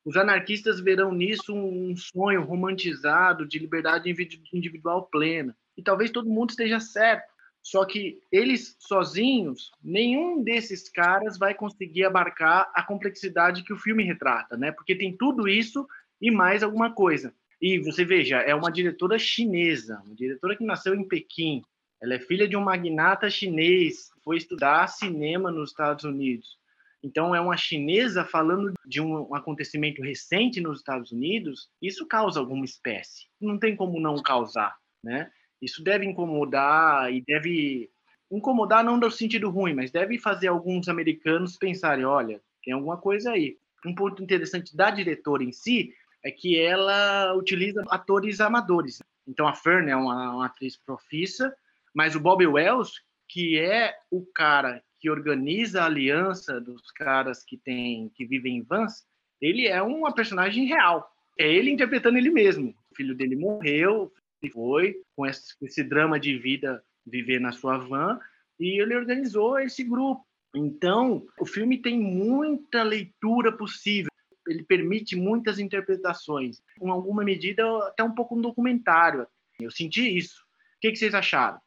Os 0.06 0.16
anarquistas 0.16 0.80
verão 0.80 1.12
nisso 1.12 1.54
um 1.54 1.96
sonho 1.96 2.44
romantizado 2.44 3.46
de 3.46 3.60
liberdade 3.60 4.10
individual 4.54 5.08
plena. 5.08 5.58
E 5.76 5.82
talvez 5.82 6.12
todo 6.12 6.30
mundo 6.30 6.52
esteja 6.52 6.80
certo, 6.80 7.34
só 7.62 7.86
que 7.86 8.22
eles 8.32 8.76
sozinhos, 8.80 9.72
nenhum 9.84 10.42
desses 10.44 10.90
caras 10.90 11.38
vai 11.38 11.54
conseguir 11.54 12.06
abarcar 12.06 12.72
a 12.74 12.84
complexidade 12.84 13.64
que 13.64 13.74
o 13.74 13.78
filme 13.78 14.04
retrata, 14.04 14.58
né? 14.58 14.72
Porque 14.72 14.96
tem 14.96 15.16
tudo 15.16 15.48
isso 15.48 15.88
e 16.22 16.32
mais 16.32 16.64
alguma 16.64 16.92
coisa. 16.94 17.34
E 17.62 17.80
você 17.80 18.06
veja, 18.06 18.38
é 18.38 18.56
uma 18.56 18.72
diretora 18.72 19.20
chinesa, 19.20 20.02
uma 20.06 20.16
diretora 20.16 20.56
que 20.56 20.64
nasceu 20.64 20.96
em 20.96 21.08
Pequim. 21.08 21.62
Ela 22.02 22.16
é 22.16 22.20
filha 22.20 22.48
de 22.48 22.56
um 22.56 22.62
magnata 22.62 23.30
chinês, 23.30 24.10
foi 24.24 24.38
estudar 24.38 24.88
cinema 24.88 25.52
nos 25.52 25.72
Estados 25.72 26.06
Unidos. 26.06 26.58
Então, 27.04 27.34
é 27.34 27.40
uma 27.40 27.56
chinesa 27.56 28.26
falando 28.26 28.74
de 28.86 29.02
um 29.02 29.34
acontecimento 29.34 30.02
recente 30.02 30.60
nos 30.60 30.80
Estados 30.80 31.12
Unidos, 31.12 31.70
isso 31.82 32.06
causa 32.06 32.40
alguma 32.40 32.66
espécie. 32.66 33.28
Não 33.40 33.58
tem 33.58 33.76
como 33.76 34.00
não 34.00 34.22
causar, 34.22 34.78
né? 35.04 35.32
Isso 35.62 35.84
deve 35.84 36.06
incomodar 36.06 37.14
e 37.14 37.22
deve 37.22 37.90
incomodar 38.32 38.84
não 38.84 38.98
no 38.98 39.10
sentido 39.10 39.50
ruim, 39.50 39.74
mas 39.74 39.92
deve 39.92 40.18
fazer 40.20 40.48
alguns 40.48 40.88
americanos 40.88 41.58
pensarem, 41.58 42.06
olha, 42.06 42.42
tem 42.64 42.74
alguma 42.74 42.98
coisa 42.98 43.32
aí. 43.32 43.58
Um 43.86 43.96
ponto 43.96 44.22
interessante 44.22 44.76
da 44.76 44.92
diretora 44.92 45.44
em 45.44 45.52
si 45.52 45.94
é 46.24 46.32
que 46.32 46.60
ela 46.60 47.34
utiliza 47.34 47.84
atores 47.90 48.40
amadores. 48.40 49.00
Então 49.28 49.48
a 49.48 49.54
Fern 49.54 49.90
é 49.90 49.96
uma, 49.96 50.36
uma 50.36 50.46
atriz 50.46 50.78
profissa, 50.78 51.54
mas 51.94 52.16
o 52.16 52.20
Bob 52.20 52.46
Wells, 52.46 53.02
que 53.28 53.58
é 53.60 53.96
o 54.12 54.26
cara 54.34 54.84
que 55.00 55.10
organiza 55.10 55.82
a 55.82 55.86
aliança 55.86 56.60
dos 56.60 56.92
caras 56.92 57.44
que 57.44 57.58
tem 57.58 58.10
que 58.16 58.26
vivem 58.26 58.58
em 58.58 58.62
vans, 58.62 59.06
ele 59.42 59.68
é 59.68 59.82
uma 59.82 60.14
personagem 60.14 60.66
real. 60.66 61.10
É 61.40 61.48
ele 61.50 61.72
interpretando 61.72 62.18
ele 62.18 62.30
mesmo. 62.30 62.76
O 62.92 62.96
filho 62.96 63.16
dele 63.16 63.36
morreu, 63.36 64.12
foi 64.48 64.96
com 65.16 65.26
esse, 65.26 65.84
drama 65.84 66.20
de 66.20 66.38
vida 66.38 66.84
viver 67.06 67.40
na 67.40 67.52
sua 67.52 67.78
van 67.78 68.20
e 68.60 68.82
ele 68.82 68.96
organizou 68.96 69.60
esse 69.60 69.84
grupo. 69.84 70.26
Então, 70.56 71.26
o 71.40 71.46
filme 71.46 71.82
tem 71.82 72.00
muita 72.00 72.84
leitura 72.84 73.52
possível. 73.52 74.10
Ele 74.48 74.64
permite 74.64 75.16
muitas 75.16 75.60
interpretações. 75.60 76.62
Em 76.82 76.90
alguma 76.90 77.24
medida, 77.24 77.64
até 77.88 78.04
um 78.04 78.16
pouco 78.16 78.36
um 78.36 78.42
documentário. 78.42 79.28
Eu 79.60 79.70
senti 79.70 80.18
isso. 80.18 80.42
O 80.78 80.80
que, 80.82 80.92
que 80.92 80.98
vocês 80.98 81.14
acharam? 81.14 81.60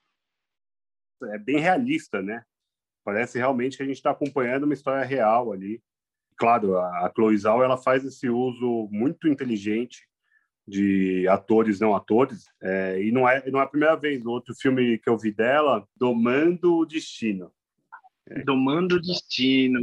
É 1.24 1.38
bem 1.38 1.58
realista, 1.58 2.20
né? 2.20 2.44
Parece 3.04 3.38
realmente 3.38 3.76
que 3.76 3.82
a 3.82 3.86
gente 3.86 3.96
está 3.96 4.10
acompanhando 4.10 4.64
uma 4.64 4.74
história 4.74 5.04
real 5.04 5.52
ali. 5.52 5.80
Claro, 6.36 6.76
a 6.78 7.12
Chloe 7.14 7.36
Zhao 7.36 7.62
ela 7.62 7.76
faz 7.76 8.04
esse 8.04 8.28
uso 8.28 8.88
muito 8.90 9.28
inteligente 9.28 10.08
de 10.66 11.26
atores 11.28 11.81
não 11.81 11.95
atores 11.95 12.47
é, 12.62 13.02
e 13.02 13.11
não 13.11 13.28
é 13.28 13.50
não 13.50 13.61
é 13.61 13.64
a 13.64 13.69
primeira 13.69 13.97
vez. 13.97 14.25
O 14.25 14.31
outro 14.31 14.54
filme 14.54 14.99
que 14.99 15.09
eu 15.09 15.19
vi 15.19 15.33
dela, 15.33 15.87
Domando 15.97 16.78
o 16.78 16.87
Destino. 16.87 17.52
É. 18.28 18.42
Domando 18.42 18.97
o 18.97 19.00
Destino. 19.00 19.81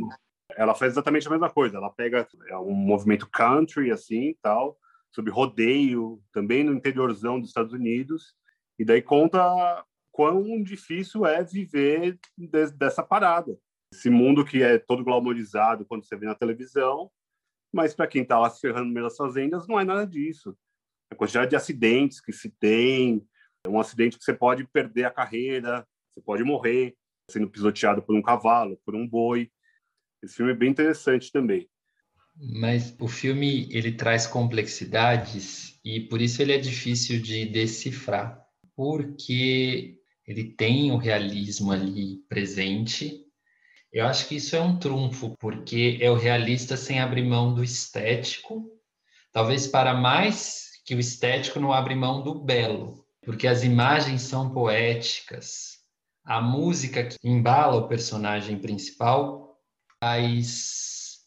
Ela 0.55 0.73
faz 0.73 0.93
exatamente 0.93 1.27
a 1.27 1.31
mesma 1.31 1.49
coisa. 1.49 1.77
Ela 1.77 1.89
pega 1.89 2.27
é 2.47 2.57
um 2.57 2.73
movimento 2.73 3.29
country 3.29 3.91
assim, 3.91 4.35
tal, 4.41 4.77
sobre 5.11 5.31
rodeio, 5.31 6.21
também 6.31 6.63
no 6.63 6.73
interiorzão 6.73 7.39
dos 7.39 7.49
Estados 7.49 7.73
Unidos, 7.73 8.33
e 8.77 8.85
daí 8.85 9.01
conta 9.01 9.85
quão 10.11 10.61
difícil 10.63 11.25
é 11.25 11.43
viver 11.43 12.19
de, 12.37 12.71
dessa 12.71 13.03
parada. 13.03 13.57
Esse 13.93 14.09
mundo 14.09 14.45
que 14.45 14.61
é 14.61 14.77
todo 14.77 15.03
glamorizado 15.03 15.85
quando 15.85 16.05
você 16.05 16.15
vê 16.15 16.25
na 16.25 16.35
televisão, 16.35 17.11
mas 17.71 17.93
para 17.93 18.07
quem 18.07 18.23
está 18.23 18.39
lá 18.39 18.49
se 18.49 18.59
ferrando 18.59 18.93
das 18.93 19.15
fazendas, 19.15 19.67
não 19.67 19.79
é 19.79 19.83
nada 19.83 20.05
disso. 20.05 20.57
A 21.11 21.15
quantidade 21.15 21.49
de 21.49 21.55
acidentes 21.55 22.21
que 22.21 22.31
se 22.31 22.49
tem, 22.49 23.25
é 23.65 23.69
um 23.69 23.79
acidente 23.79 24.17
que 24.17 24.23
você 24.23 24.33
pode 24.33 24.65
perder 24.65 25.05
a 25.05 25.11
carreira, 25.11 25.85
você 26.13 26.21
pode 26.21 26.43
morrer 26.43 26.95
sendo 27.29 27.49
pisoteado 27.49 28.01
por 28.01 28.15
um 28.15 28.21
cavalo, 28.21 28.79
por 28.85 28.95
um 28.95 29.07
boi. 29.07 29.51
Esse 30.23 30.35
filme 30.35 30.51
é 30.51 30.55
bem 30.55 30.69
interessante 30.69 31.31
também. 31.31 31.69
Mas 32.35 32.95
o 32.99 33.07
filme 33.07 33.67
ele 33.71 33.91
traz 33.91 34.25
complexidades 34.25 35.79
e 35.83 36.01
por 36.01 36.21
isso 36.21 36.41
ele 36.41 36.53
é 36.53 36.57
difícil 36.57 37.21
de 37.21 37.45
decifrar, 37.45 38.41
porque 38.75 39.97
ele 40.25 40.53
tem 40.53 40.91
o 40.91 40.97
realismo 40.97 41.71
ali 41.71 42.17
presente. 42.29 43.25
Eu 43.91 44.05
acho 44.05 44.27
que 44.27 44.35
isso 44.35 44.55
é 44.55 44.61
um 44.61 44.77
trunfo, 44.77 45.35
porque 45.39 45.97
é 45.99 46.09
o 46.09 46.15
realista 46.15 46.77
sem 46.77 46.99
abrir 46.99 47.23
mão 47.23 47.53
do 47.53 47.63
estético, 47.63 48.69
talvez 49.31 49.67
para 49.67 49.93
mais 49.93 50.68
que 50.89 50.95
o 50.95 50.99
estético 50.99 51.59
não 51.59 51.71
abre 51.71 51.93
mão 51.93 52.23
do 52.23 52.33
belo, 52.33 53.05
porque 53.21 53.47
as 53.47 53.63
imagens 53.63 54.23
são 54.23 54.49
poéticas, 54.49 55.81
a 56.25 56.41
música 56.41 57.03
que 57.03 57.15
embala 57.23 57.75
o 57.75 57.87
personagem 57.87 58.57
principal 58.57 59.55
faz 60.03 61.19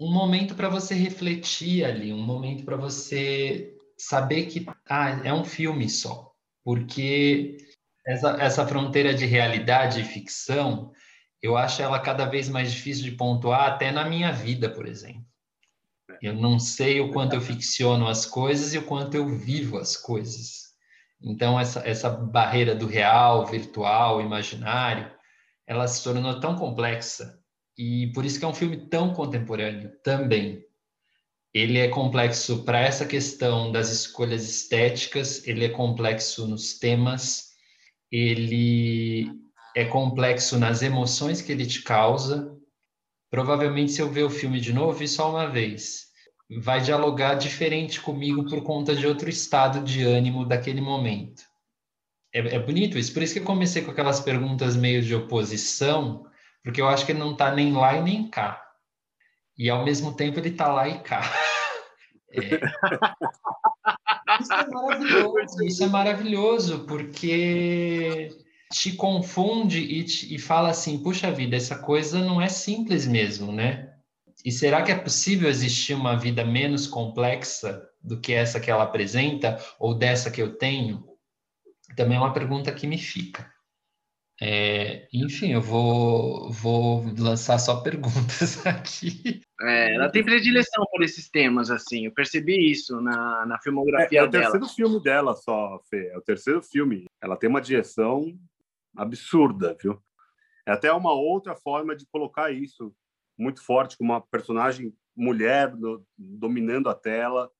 um 0.00 0.12
momento 0.12 0.56
para 0.56 0.68
você 0.68 0.96
refletir 0.96 1.84
ali, 1.84 2.12
um 2.12 2.24
momento 2.24 2.64
para 2.64 2.76
você 2.76 3.76
saber 3.96 4.46
que 4.46 4.66
ah, 4.90 5.10
é 5.22 5.32
um 5.32 5.44
filme 5.44 5.88
só, 5.88 6.32
porque 6.64 7.58
essa, 8.04 8.30
essa 8.42 8.66
fronteira 8.66 9.14
de 9.14 9.26
realidade 9.26 10.00
e 10.00 10.04
ficção, 10.04 10.90
eu 11.40 11.56
acho 11.56 11.80
ela 11.80 12.00
cada 12.00 12.26
vez 12.26 12.48
mais 12.48 12.72
difícil 12.72 13.04
de 13.04 13.12
pontuar, 13.12 13.74
até 13.74 13.92
na 13.92 14.08
minha 14.08 14.32
vida, 14.32 14.68
por 14.68 14.88
exemplo. 14.88 15.24
Eu 16.22 16.34
não 16.34 16.58
sei 16.58 17.00
o 17.00 17.12
quanto 17.12 17.34
eu 17.34 17.40
ficciono 17.40 18.06
as 18.06 18.26
coisas 18.26 18.74
e 18.74 18.78
o 18.78 18.84
quanto 18.84 19.16
eu 19.16 19.28
vivo 19.28 19.78
as 19.78 19.96
coisas. 19.96 20.64
Então, 21.22 21.58
essa, 21.58 21.80
essa 21.88 22.10
barreira 22.10 22.74
do 22.74 22.86
real, 22.86 23.46
virtual, 23.46 24.20
imaginário, 24.20 25.10
ela 25.66 25.88
se 25.88 26.04
tornou 26.04 26.38
tão 26.40 26.56
complexa. 26.56 27.38
E 27.76 28.12
por 28.14 28.24
isso 28.24 28.38
que 28.38 28.44
é 28.44 28.48
um 28.48 28.54
filme 28.54 28.88
tão 28.88 29.12
contemporâneo 29.12 29.90
também. 30.02 30.62
Ele 31.52 31.78
é 31.78 31.88
complexo 31.88 32.64
para 32.64 32.80
essa 32.80 33.06
questão 33.06 33.70
das 33.70 33.90
escolhas 33.90 34.42
estéticas, 34.48 35.46
ele 35.46 35.64
é 35.64 35.68
complexo 35.68 36.46
nos 36.48 36.78
temas, 36.78 37.50
ele 38.10 39.30
é 39.74 39.84
complexo 39.84 40.58
nas 40.58 40.82
emoções 40.82 41.40
que 41.40 41.52
ele 41.52 41.64
te 41.64 41.82
causa. 41.82 42.56
Provavelmente, 43.34 43.90
se 43.90 44.00
eu 44.00 44.08
ver 44.08 44.22
o 44.22 44.30
filme 44.30 44.60
de 44.60 44.72
novo, 44.72 44.92
vi 44.92 45.08
só 45.08 45.28
uma 45.28 45.48
vez, 45.48 46.04
vai 46.62 46.80
dialogar 46.80 47.34
diferente 47.34 48.00
comigo 48.00 48.48
por 48.48 48.62
conta 48.62 48.94
de 48.94 49.08
outro 49.08 49.28
estado 49.28 49.82
de 49.82 50.04
ânimo 50.04 50.46
daquele 50.46 50.80
momento. 50.80 51.42
É, 52.32 52.38
é 52.54 52.58
bonito 52.60 52.96
isso, 52.96 53.12
por 53.12 53.24
isso 53.24 53.34
que 53.34 53.40
eu 53.40 53.44
comecei 53.44 53.82
com 53.82 53.90
aquelas 53.90 54.20
perguntas 54.20 54.76
meio 54.76 55.02
de 55.02 55.16
oposição, 55.16 56.24
porque 56.62 56.80
eu 56.80 56.86
acho 56.86 57.04
que 57.04 57.10
ele 57.10 57.18
não 57.18 57.32
está 57.32 57.52
nem 57.52 57.72
lá 57.72 57.96
e 57.96 58.02
nem 58.04 58.30
cá. 58.30 58.64
E 59.58 59.68
ao 59.68 59.84
mesmo 59.84 60.14
tempo 60.14 60.38
ele 60.38 60.50
está 60.50 60.68
lá 60.68 60.88
e 60.88 61.00
cá. 61.00 61.22
É. 62.36 62.60
Isso 64.40 64.52
é 64.52 64.66
maravilhoso, 64.66 65.64
isso 65.64 65.84
é 65.84 65.86
maravilhoso, 65.86 66.84
porque 66.84 68.43
te 68.74 68.92
confunde 68.92 69.78
e, 69.78 70.02
te, 70.02 70.34
e 70.34 70.38
fala 70.38 70.70
assim, 70.70 71.00
puxa 71.00 71.30
vida, 71.30 71.54
essa 71.54 71.78
coisa 71.78 72.18
não 72.18 72.42
é 72.42 72.48
simples 72.48 73.06
mesmo, 73.06 73.52
né? 73.52 73.94
E 74.44 74.50
será 74.50 74.82
que 74.82 74.90
é 74.90 74.98
possível 74.98 75.48
existir 75.48 75.94
uma 75.94 76.16
vida 76.16 76.44
menos 76.44 76.88
complexa 76.88 77.88
do 78.02 78.20
que 78.20 78.32
essa 78.32 78.58
que 78.58 78.70
ela 78.70 78.82
apresenta 78.82 79.58
ou 79.78 79.94
dessa 79.94 80.28
que 80.28 80.42
eu 80.42 80.56
tenho? 80.56 81.04
Também 81.96 82.16
é 82.16 82.20
uma 82.20 82.32
pergunta 82.32 82.72
que 82.72 82.86
me 82.86 82.98
fica. 82.98 83.48
É, 84.42 85.06
enfim, 85.12 85.52
eu 85.52 85.60
vou, 85.60 86.50
vou 86.50 87.04
lançar 87.16 87.58
só 87.58 87.80
perguntas 87.80 88.58
aqui. 88.66 89.40
É, 89.60 89.94
ela 89.94 90.10
tem 90.10 90.24
predileção 90.24 90.84
por 90.90 91.04
esses 91.04 91.30
temas, 91.30 91.70
assim. 91.70 92.06
Eu 92.06 92.12
percebi 92.12 92.72
isso 92.72 93.00
na, 93.00 93.46
na 93.46 93.58
filmografia 93.60 94.18
é, 94.18 94.22
é 94.22 94.26
o 94.26 94.28
dela. 94.28 94.50
terceiro 94.50 94.68
filme 94.74 95.00
dela 95.00 95.34
só, 95.34 95.80
Fê. 95.88 96.08
É 96.08 96.18
o 96.18 96.22
terceiro 96.22 96.60
filme. 96.60 97.04
Ela 97.22 97.36
tem 97.36 97.48
uma 97.48 97.60
direção 97.60 98.36
absurda, 98.96 99.76
viu? 99.80 100.02
É 100.66 100.72
até 100.72 100.92
uma 100.92 101.12
outra 101.12 101.54
forma 101.54 101.94
de 101.94 102.06
colocar 102.06 102.50
isso 102.50 102.94
muito 103.36 103.62
forte, 103.62 103.96
com 103.98 104.04
uma 104.04 104.20
personagem 104.20 104.94
mulher 105.16 105.74
do, 105.74 106.04
dominando 106.16 106.88
a 106.88 106.94
tela. 106.94 107.50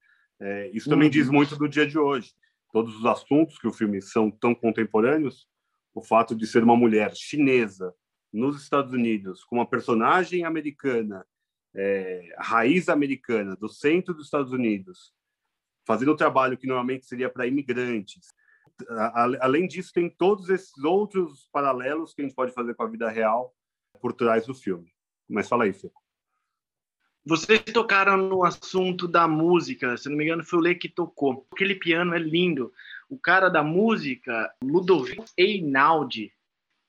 É, 0.40 0.70
isso 0.72 0.88
também 0.88 1.08
uhum. 1.08 1.12
diz 1.12 1.28
muito 1.28 1.56
do 1.56 1.68
dia 1.68 1.86
de 1.86 1.98
hoje. 1.98 2.32
Todos 2.72 2.96
os 2.96 3.06
assuntos 3.06 3.58
que 3.58 3.66
o 3.66 3.72
filme 3.72 4.00
são 4.00 4.30
tão 4.30 4.54
contemporâneos 4.54 5.48
o 5.94 6.02
fato 6.02 6.34
de 6.34 6.46
ser 6.46 6.64
uma 6.64 6.76
mulher 6.76 7.14
chinesa 7.14 7.94
nos 8.32 8.60
Estados 8.60 8.92
Unidos, 8.92 9.44
com 9.44 9.56
uma 9.56 9.66
personagem 9.66 10.44
americana, 10.44 11.24
é, 11.72 12.34
raiz 12.38 12.88
americana, 12.88 13.54
do 13.54 13.68
centro 13.68 14.12
dos 14.12 14.24
Estados 14.24 14.50
Unidos, 14.50 15.12
fazendo 15.86 16.12
um 16.12 16.16
trabalho 16.16 16.58
que 16.58 16.66
normalmente 16.66 17.06
seria 17.06 17.30
para 17.30 17.46
imigrantes. 17.46 18.26
Além 19.40 19.66
disso, 19.66 19.92
tem 19.92 20.08
todos 20.08 20.48
esses 20.48 20.76
outros 20.82 21.48
paralelos 21.52 22.12
que 22.12 22.22
a 22.22 22.24
gente 22.24 22.34
pode 22.34 22.52
fazer 22.52 22.74
com 22.74 22.82
a 22.82 22.88
vida 22.88 23.08
real 23.08 23.54
por 24.00 24.12
trás 24.12 24.46
do 24.46 24.54
filme. 24.54 24.92
Mas 25.28 25.48
fala 25.48 25.64
aí, 25.64 25.72
Fê. 25.72 25.90
Vocês 27.26 27.62
tocaram 27.72 28.16
no 28.18 28.44
assunto 28.44 29.08
da 29.08 29.26
música, 29.26 29.96
se 29.96 30.10
não 30.10 30.16
me 30.16 30.24
engano, 30.24 30.44
foi 30.44 30.58
o 30.58 30.62
Lê 30.62 30.74
que 30.74 30.90
tocou. 30.90 31.46
Aquele 31.52 31.74
piano 31.74 32.14
é 32.14 32.18
lindo 32.18 32.70
o 33.08 33.18
cara 33.18 33.48
da 33.48 33.62
música, 33.62 34.52
Ludovico 34.62 35.24
Einaudi, 35.36 36.32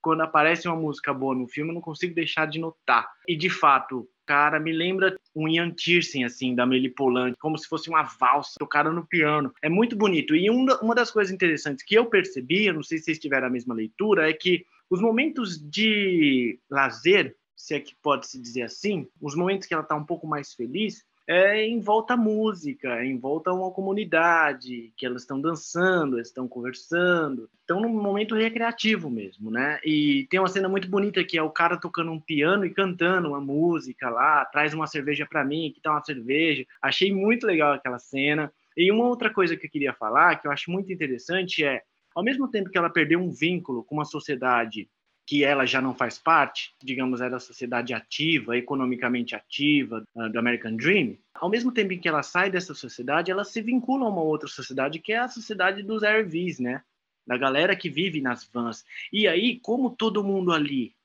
quando 0.02 0.22
aparece 0.22 0.68
uma 0.68 0.76
música 0.76 1.14
boa 1.14 1.34
no 1.34 1.48
filme, 1.48 1.72
eu 1.72 1.76
não 1.76 1.82
consigo 1.82 2.14
deixar 2.14 2.48
de 2.48 2.60
notar. 2.60 3.10
E 3.28 3.36
de 3.36 3.50
fato, 3.50 4.10
cara 4.26 4.60
me 4.60 4.72
lembra 4.72 5.16
um 5.36 5.48
Ian 5.48 5.72
Tiersen, 5.72 6.24
assim, 6.24 6.56
da 6.56 6.66
Melipolante, 6.66 7.38
como 7.38 7.58
se 7.58 7.68
fosse 7.68 7.90
uma 7.90 8.04
valsa 8.04 8.54
tocada 8.58 8.92
no 8.92 9.06
piano. 9.06 9.54
É 9.62 9.68
muito 9.68 9.96
bonito. 9.96 10.34
E 10.36 10.50
uma 10.50 10.96
das 10.96 11.12
coisas 11.12 11.34
interessantes 11.34 11.84
que 11.84 11.96
eu 11.96 12.06
percebi, 12.06 12.66
eu 12.66 12.74
não 12.74 12.84
sei 12.84 12.98
se 12.98 13.06
vocês 13.06 13.20
tiveram 13.20 13.48
a 13.48 13.50
mesma 13.50 13.74
leitura, 13.74 14.30
é 14.30 14.34
que 14.34 14.66
os 14.90 15.02
momentos 15.02 15.60
de 15.60 16.60
lazer, 16.70 17.36
se 17.56 17.76
é 17.76 17.80
que 17.80 17.96
pode 18.02 18.28
se 18.28 18.40
dizer 18.40 18.62
assim, 18.62 19.08
os 19.22 19.36
momentos 19.36 19.68
que 19.68 19.74
ela 19.74 19.84
está 19.84 19.96
um 19.96 20.06
pouco 20.06 20.26
mais 20.26 20.54
feliz, 20.54 21.04
é 21.28 21.66
em 21.66 21.80
volta 21.80 22.14
à 22.14 22.18
música, 22.18 23.04
em 23.04 23.18
volta 23.18 23.50
a 23.50 23.54
uma 23.54 23.72
comunidade, 23.72 24.94
que 24.96 25.06
elas 25.06 25.24
estão 25.24 25.42
dançando, 25.42 26.20
estão 26.20 26.48
conversando, 26.48 27.50
estão 27.60 27.80
num 27.80 27.90
momento 27.90 28.36
recreativo 28.36 29.10
mesmo, 29.10 29.50
né? 29.50 29.80
E 29.84 30.28
tem 30.30 30.40
uma 30.40 30.48
cena 30.48 30.70
muito 30.70 30.90
bonita 30.90 31.24
que 31.24 31.38
é 31.38 31.42
o 31.42 31.50
cara 31.50 31.78
tocando 31.78 32.12
um 32.12 32.20
piano 32.20 32.66
e 32.66 32.74
cantando 32.74 33.30
uma 33.30 33.42
música 33.42 34.10
lá, 34.10 34.46
traz 34.46 34.74
uma 34.74 34.86
cerveja 34.86 35.26
para 35.26 35.44
mim, 35.44 35.72
que 35.74 35.82
tá 35.82 35.92
uma 35.92 36.04
cerveja. 36.04 36.66
Achei 36.82 37.12
muito 37.12 37.48
legal 37.48 37.74
aquela 37.74 37.98
cena. 37.98 38.54
E 38.78 38.92
uma 38.92 39.06
outra 39.06 39.34
coisa 39.34 39.56
que 39.56 39.66
eu 39.66 39.72
queria 39.72 39.94
falar, 39.94 40.36
que 40.36 40.48
eu 40.48 40.52
acho 40.52 40.70
muito 40.70 40.92
interessante, 40.94 41.64
é 41.64 41.82
ao 42.14 42.24
mesmo 42.24 42.48
tempo 42.48 42.70
que 42.70 42.78
ela 42.78 42.90
perdeu 42.90 43.20
um 43.20 43.32
vínculo 43.32 43.84
com 43.84 43.96
uma 43.96 44.06
sociedade 44.06 44.88
que 45.26 45.44
ela 45.44 45.66
já 45.66 45.82
não 45.82 45.96
faz 45.96 46.20
parte, 46.20 46.74
digamos, 46.84 47.20
é 47.20 47.30
da 47.30 47.40
sociedade 47.40 47.94
ativa, 47.94 48.56
economicamente 48.56 49.36
ativa, 49.36 50.04
uh, 50.14 50.30
do 50.30 50.38
American 50.38 50.76
Dream, 50.76 51.18
ao 51.34 51.50
mesmo 51.50 51.72
tempo 51.72 51.94
em 51.94 52.00
que 52.00 52.08
ela 52.08 52.22
sai 52.22 52.50
dessa 52.50 52.74
sociedade, 52.74 53.32
ela 53.32 53.44
se 53.44 53.62
vincula 53.62 54.06
a 54.06 54.10
uma 54.10 54.22
outra 54.22 54.48
sociedade, 54.48 55.00
que 55.00 55.14
é 55.14 55.18
a 55.18 55.28
sociedade 55.28 55.82
dos 55.82 56.04
RVs, 56.04 56.60
né? 56.60 56.84
Da 57.26 57.38
galera 57.38 57.76
que 57.76 57.90
vive 57.90 58.22
nas 58.22 58.46
vans. 58.46 58.86
E 59.12 59.28
aí, 59.28 59.60
como 59.60 59.90
todo 59.90 60.24
mundo 60.24 60.52
ali 60.52 60.96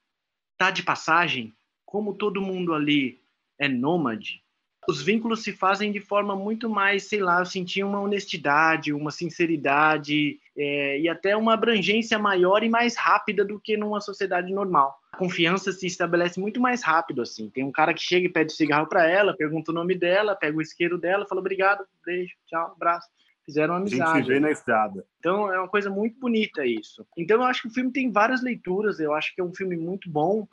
tá 0.58 0.70
de 0.70 0.82
passagem, 0.82 1.54
como 1.86 2.14
todo 2.14 2.42
mundo 2.42 2.74
ali 2.74 3.18
é 3.58 3.66
nômade, 3.66 4.42
os 4.88 5.02
vínculos 5.02 5.42
se 5.42 5.52
fazem 5.52 5.92
de 5.92 6.00
forma 6.00 6.34
muito 6.34 6.68
mais, 6.68 7.04
sei 7.04 7.20
lá, 7.20 7.40
eu 7.40 7.46
senti 7.46 7.82
uma 7.82 8.00
honestidade, 8.00 8.92
uma 8.92 9.10
sinceridade 9.10 10.40
é, 10.62 11.00
e 11.00 11.08
até 11.08 11.34
uma 11.34 11.54
abrangência 11.54 12.18
maior 12.18 12.62
e 12.62 12.68
mais 12.68 12.94
rápida 12.94 13.42
do 13.42 13.58
que 13.58 13.78
numa 13.78 13.98
sociedade 13.98 14.52
normal. 14.52 15.00
A 15.12 15.16
confiança 15.16 15.72
se 15.72 15.86
estabelece 15.86 16.38
muito 16.38 16.60
mais 16.60 16.82
rápido, 16.82 17.22
assim. 17.22 17.48
Tem 17.48 17.64
um 17.64 17.72
cara 17.72 17.94
que 17.94 18.02
chega 18.02 18.26
e 18.26 18.32
pede 18.32 18.52
cigarro 18.52 18.86
para 18.86 19.08
ela, 19.08 19.34
pergunta 19.34 19.70
o 19.70 19.74
nome 19.74 19.94
dela, 19.94 20.36
pega 20.36 20.56
o 20.56 20.60
isqueiro 20.60 20.98
dela, 20.98 21.26
fala 21.26 21.40
obrigado, 21.40 21.86
beijo, 22.04 22.34
tchau, 22.46 22.72
abraço. 22.76 23.08
Fizeram 23.46 23.74
amizade. 23.74 24.10
A 24.10 24.14
gente 24.16 24.28
vê 24.28 24.38
na 24.38 24.50
estrada. 24.50 25.04
Então 25.18 25.50
é 25.50 25.58
uma 25.58 25.68
coisa 25.68 25.88
muito 25.88 26.20
bonita 26.20 26.64
isso. 26.66 27.06
Então 27.16 27.38
eu 27.38 27.44
acho 27.44 27.62
que 27.62 27.68
o 27.68 27.72
filme 27.72 27.90
tem 27.90 28.12
várias 28.12 28.42
leituras, 28.42 29.00
eu 29.00 29.14
acho 29.14 29.34
que 29.34 29.40
é 29.40 29.44
um 29.44 29.54
filme 29.54 29.78
muito 29.78 30.10
bom. 30.10 30.46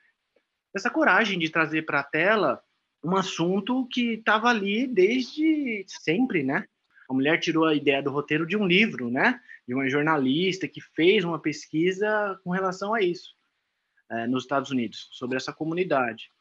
Essa 0.73 0.89
coragem 0.89 1.37
de 1.37 1.49
trazer 1.49 1.81
para 1.81 1.99
a 1.99 2.03
tela 2.03 2.61
um 3.03 3.15
assunto 3.15 3.85
que 3.91 4.13
estava 4.13 4.47
ali 4.47 4.87
desde 4.87 5.83
sempre, 5.87 6.43
né? 6.43 6.65
A 7.09 7.13
mulher 7.13 7.39
tirou 7.39 7.65
a 7.65 7.75
ideia 7.75 8.01
do 8.01 8.11
roteiro 8.11 8.45
de 8.45 8.57
um 8.57 8.65
livro, 8.65 9.09
né? 9.09 9.39
De 9.67 9.73
uma 9.73 9.89
jornalista 9.89 10.67
que 10.67 10.79
fez 10.79 11.23
uma 11.23 11.39
pesquisa 11.39 12.39
com 12.43 12.51
relação 12.51 12.93
a 12.93 13.01
isso 13.01 13.35
é, 14.09 14.27
nos 14.27 14.43
Estados 14.43 14.71
Unidos, 14.71 15.09
sobre 15.11 15.37
essa 15.37 15.51
comunidade. 15.51 16.31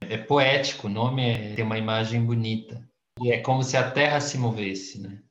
É 0.00 0.18
poético, 0.18 0.86
o 0.86 0.90
nome 0.90 1.22
é, 1.22 1.54
tem 1.54 1.64
uma 1.64 1.78
imagem 1.78 2.24
bonita. 2.24 2.86
E 3.20 3.30
é 3.30 3.40
como 3.40 3.62
se 3.62 3.76
a 3.76 3.90
Terra 3.90 4.20
se 4.20 4.36
movesse, 4.36 5.00
né? 5.00 5.22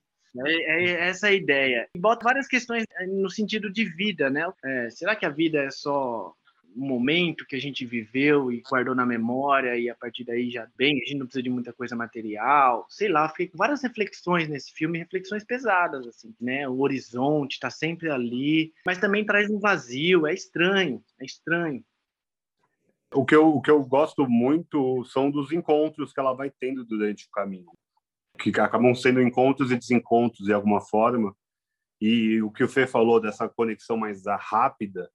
É, 0.46 0.52
é 0.52 1.08
essa 1.08 1.28
a 1.28 1.32
ideia. 1.32 1.88
E 1.96 2.00
bota 2.00 2.24
várias 2.24 2.48
questões 2.48 2.84
é, 3.00 3.06
no 3.06 3.30
sentido 3.30 3.72
de 3.72 3.86
vida, 3.86 4.30
né? 4.30 4.46
É, 4.64 4.90
será 4.90 5.16
que 5.16 5.26
a 5.26 5.30
vida 5.30 5.60
é 5.60 5.70
só 5.70 6.34
um 6.76 6.86
momento 6.86 7.46
que 7.46 7.56
a 7.56 7.60
gente 7.60 7.86
viveu 7.86 8.52
e 8.52 8.62
guardou 8.62 8.94
na 8.94 9.06
memória 9.06 9.78
e 9.78 9.90
a 9.90 9.96
partir 9.96 10.26
daí 10.26 10.50
já 10.52 10.68
bem, 10.76 10.94
a 10.96 11.06
gente 11.06 11.16
não 11.16 11.26
precisa 11.26 11.44
de 11.44 11.50
muita 11.50 11.72
coisa 11.72 11.96
material, 11.96 12.86
sei 12.90 13.08
lá, 13.08 13.30
fiquei 13.30 13.48
com 13.48 13.58
várias 13.58 13.82
reflexões 13.82 14.50
nesse 14.50 14.74
filme, 14.74 15.00
reflexões 15.00 15.44
pesadas, 15.44 16.06
assim, 16.06 16.36
né? 16.40 16.68
O 16.68 16.82
horizonte 16.82 17.54
está 17.54 17.70
sempre 17.70 18.10
ali, 18.10 18.74
mas 18.86 18.98
também 18.98 19.26
traz 19.26 19.50
um 19.50 19.60
vazio, 19.60 20.28
é 20.28 20.34
estranho, 20.34 21.02
é 21.20 21.26
estranho. 21.26 21.84
O 23.14 23.26
que, 23.26 23.36
eu, 23.36 23.48
o 23.48 23.62
que 23.62 23.72
eu 23.72 23.82
gosto 23.84 24.28
muito 24.28 25.06
são 25.06 25.32
dos 25.32 25.52
encontros 25.54 26.12
que 26.12 26.20
ela 26.20 26.34
vai 26.34 26.52
tendo 26.52 26.84
durante 26.84 27.26
o 27.26 27.32
caminho, 27.32 27.72
que 28.38 28.50
acabam 28.60 28.94
sendo 28.94 29.22
encontros 29.22 29.72
e 29.72 29.78
desencontros 29.78 30.46
de 30.46 30.52
alguma 30.54 30.82
forma, 30.82 31.34
e 32.02 32.42
o 32.42 32.52
que 32.52 32.64
o 32.64 32.68
Fê 32.68 32.86
falou 32.86 33.22
dessa 33.22 33.48
conexão 33.48 33.96
mais 33.96 34.24
rápida, 34.26 35.10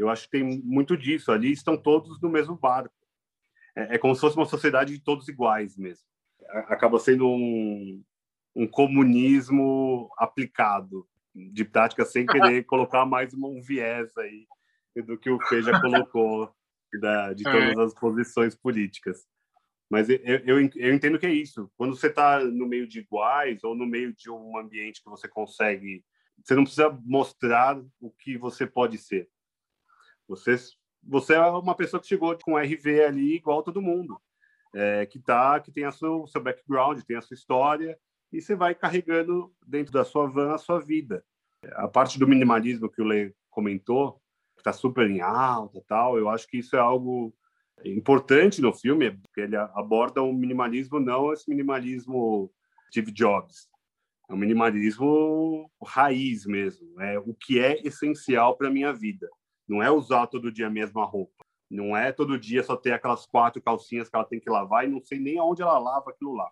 eu 0.00 0.08
acho 0.08 0.24
que 0.24 0.30
tem 0.30 0.62
muito 0.62 0.96
disso. 0.96 1.30
Ali 1.30 1.52
estão 1.52 1.76
todos 1.76 2.20
no 2.22 2.30
mesmo 2.30 2.56
barco. 2.56 2.94
É, 3.76 3.96
é 3.96 3.98
como 3.98 4.14
se 4.14 4.20
fosse 4.22 4.36
uma 4.36 4.46
sociedade 4.46 4.94
de 4.94 5.04
todos 5.04 5.28
iguais 5.28 5.76
mesmo. 5.76 6.04
Acaba 6.68 6.98
sendo 6.98 7.28
um, 7.28 8.02
um 8.56 8.66
comunismo 8.66 10.10
aplicado 10.16 11.06
de 11.34 11.64
prática 11.64 12.04
sem 12.06 12.24
querer 12.26 12.64
colocar 12.64 13.04
mais 13.04 13.34
um 13.34 13.60
viés 13.60 14.16
aí 14.16 14.46
do 15.04 15.18
que 15.18 15.30
o 15.30 15.38
Fê 15.48 15.62
já 15.62 15.78
colocou 15.80 16.50
da, 16.98 17.34
de 17.34 17.44
todas 17.44 17.78
é. 17.78 17.82
as 17.82 17.94
posições 17.94 18.54
políticas. 18.54 19.26
Mas 19.90 20.08
eu, 20.08 20.16
eu, 20.18 20.70
eu 20.76 20.94
entendo 20.94 21.18
que 21.18 21.26
é 21.26 21.32
isso. 21.32 21.70
Quando 21.76 21.94
você 21.94 22.06
está 22.06 22.42
no 22.42 22.66
meio 22.66 22.88
de 22.88 23.00
iguais 23.00 23.62
ou 23.62 23.74
no 23.74 23.86
meio 23.86 24.14
de 24.14 24.30
um 24.30 24.56
ambiente 24.56 25.02
que 25.02 25.10
você 25.10 25.28
consegue, 25.28 26.02
você 26.42 26.54
não 26.54 26.62
precisa 26.62 26.90
mostrar 27.04 27.78
o 28.00 28.10
que 28.10 28.38
você 28.38 28.66
pode 28.66 28.96
ser. 28.96 29.28
Você, 30.30 30.54
você 31.02 31.34
é 31.34 31.40
uma 31.40 31.74
pessoa 31.74 32.00
que 32.00 32.06
chegou 32.06 32.38
com 32.38 32.56
RV 32.56 33.04
ali 33.04 33.34
igual 33.34 33.64
todo 33.64 33.82
mundo, 33.82 34.16
é, 34.72 35.04
que 35.04 35.18
tá, 35.18 35.58
que 35.58 35.72
tem 35.72 35.84
a 35.84 35.90
seu, 35.90 36.24
seu 36.28 36.40
background, 36.40 37.00
tem 37.02 37.16
a 37.16 37.20
sua 37.20 37.34
história 37.34 37.98
e 38.32 38.40
você 38.40 38.54
vai 38.54 38.72
carregando 38.72 39.52
dentro 39.66 39.92
da 39.92 40.04
sua 40.04 40.28
van 40.28 40.54
a 40.54 40.58
sua 40.58 40.78
vida. 40.78 41.24
A 41.72 41.88
parte 41.88 42.16
do 42.16 42.28
minimalismo 42.28 42.88
que 42.88 43.02
o 43.02 43.04
Lê 43.04 43.34
comentou, 43.50 44.22
que 44.54 44.60
está 44.60 44.72
super 44.72 45.10
em 45.10 45.20
alta, 45.20 45.82
tal, 45.88 46.16
eu 46.16 46.28
acho 46.28 46.46
que 46.46 46.58
isso 46.58 46.76
é 46.76 46.78
algo 46.78 47.34
importante 47.84 48.62
no 48.62 48.72
filme, 48.72 49.10
porque 49.10 49.40
ele 49.40 49.56
aborda 49.56 50.22
um 50.22 50.32
minimalismo 50.32 51.00
não 51.00 51.32
esse 51.32 51.50
minimalismo 51.50 52.52
Steve 52.88 53.10
Jobs, 53.10 53.68
é 54.28 54.32
um 54.32 54.36
minimalismo 54.36 55.68
raiz 55.82 56.46
mesmo, 56.46 57.00
é 57.00 57.18
o 57.18 57.34
que 57.34 57.58
é 57.58 57.84
essencial 57.84 58.56
para 58.56 58.70
minha 58.70 58.92
vida. 58.92 59.28
Não 59.70 59.80
é 59.80 59.88
usar 59.88 60.26
todo 60.26 60.50
dia 60.50 60.66
a 60.66 60.70
mesma 60.70 61.04
roupa. 61.04 61.46
Não 61.70 61.96
é 61.96 62.10
todo 62.10 62.36
dia 62.36 62.60
só 62.64 62.76
ter 62.76 62.90
aquelas 62.90 63.24
quatro 63.24 63.62
calcinhas 63.62 64.08
que 64.08 64.16
ela 64.16 64.24
tem 64.24 64.40
que 64.40 64.50
lavar 64.50 64.84
e 64.84 64.90
não 64.90 65.00
sei 65.00 65.20
nem 65.20 65.38
aonde 65.38 65.62
ela 65.62 65.78
lava 65.78 66.10
aquilo 66.10 66.34
lá. 66.34 66.50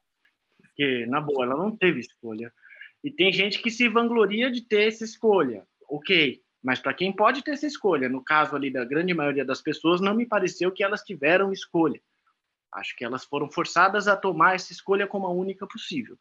Porque, 0.57 1.05
na 1.07 1.21
boa, 1.21 1.45
ela 1.45 1.57
não 1.57 1.77
teve 1.77 1.99
escolha. 1.99 2.55
E 3.03 3.11
tem 3.11 3.33
gente 3.33 3.61
que 3.61 3.73
se 3.73 3.89
vangloria 3.89 4.53
de 4.53 4.61
ter 4.61 4.87
essa 4.87 5.03
escolha. 5.03 5.67
Ok, 5.91 6.41
mas 6.63 6.79
para 6.79 6.95
quem 6.95 7.11
pode 7.13 7.43
ter 7.43 7.51
essa 7.55 7.67
escolha, 7.67 8.09
no 8.09 8.23
caso 8.23 8.55
ali 8.55 8.73
da 8.73 8.85
grande 8.85 9.13
maioria 9.13 9.45
das 9.45 9.61
pessoas, 9.61 10.01
não 10.01 10.15
me 10.15 10.25
pareceu 10.25 10.71
que 10.71 10.85
elas 10.85 11.03
tiveram 11.03 11.51
escolha. 11.51 12.01
Acho 12.73 12.95
que 12.95 13.05
elas 13.05 13.25
foram 13.25 13.51
forçadas 13.51 14.07
a 14.07 14.17
tomar 14.17 14.55
essa 14.55 14.73
escolha 14.73 15.09
como 15.09 15.27
a 15.27 15.33
única 15.33 15.67
possível. 15.67 16.17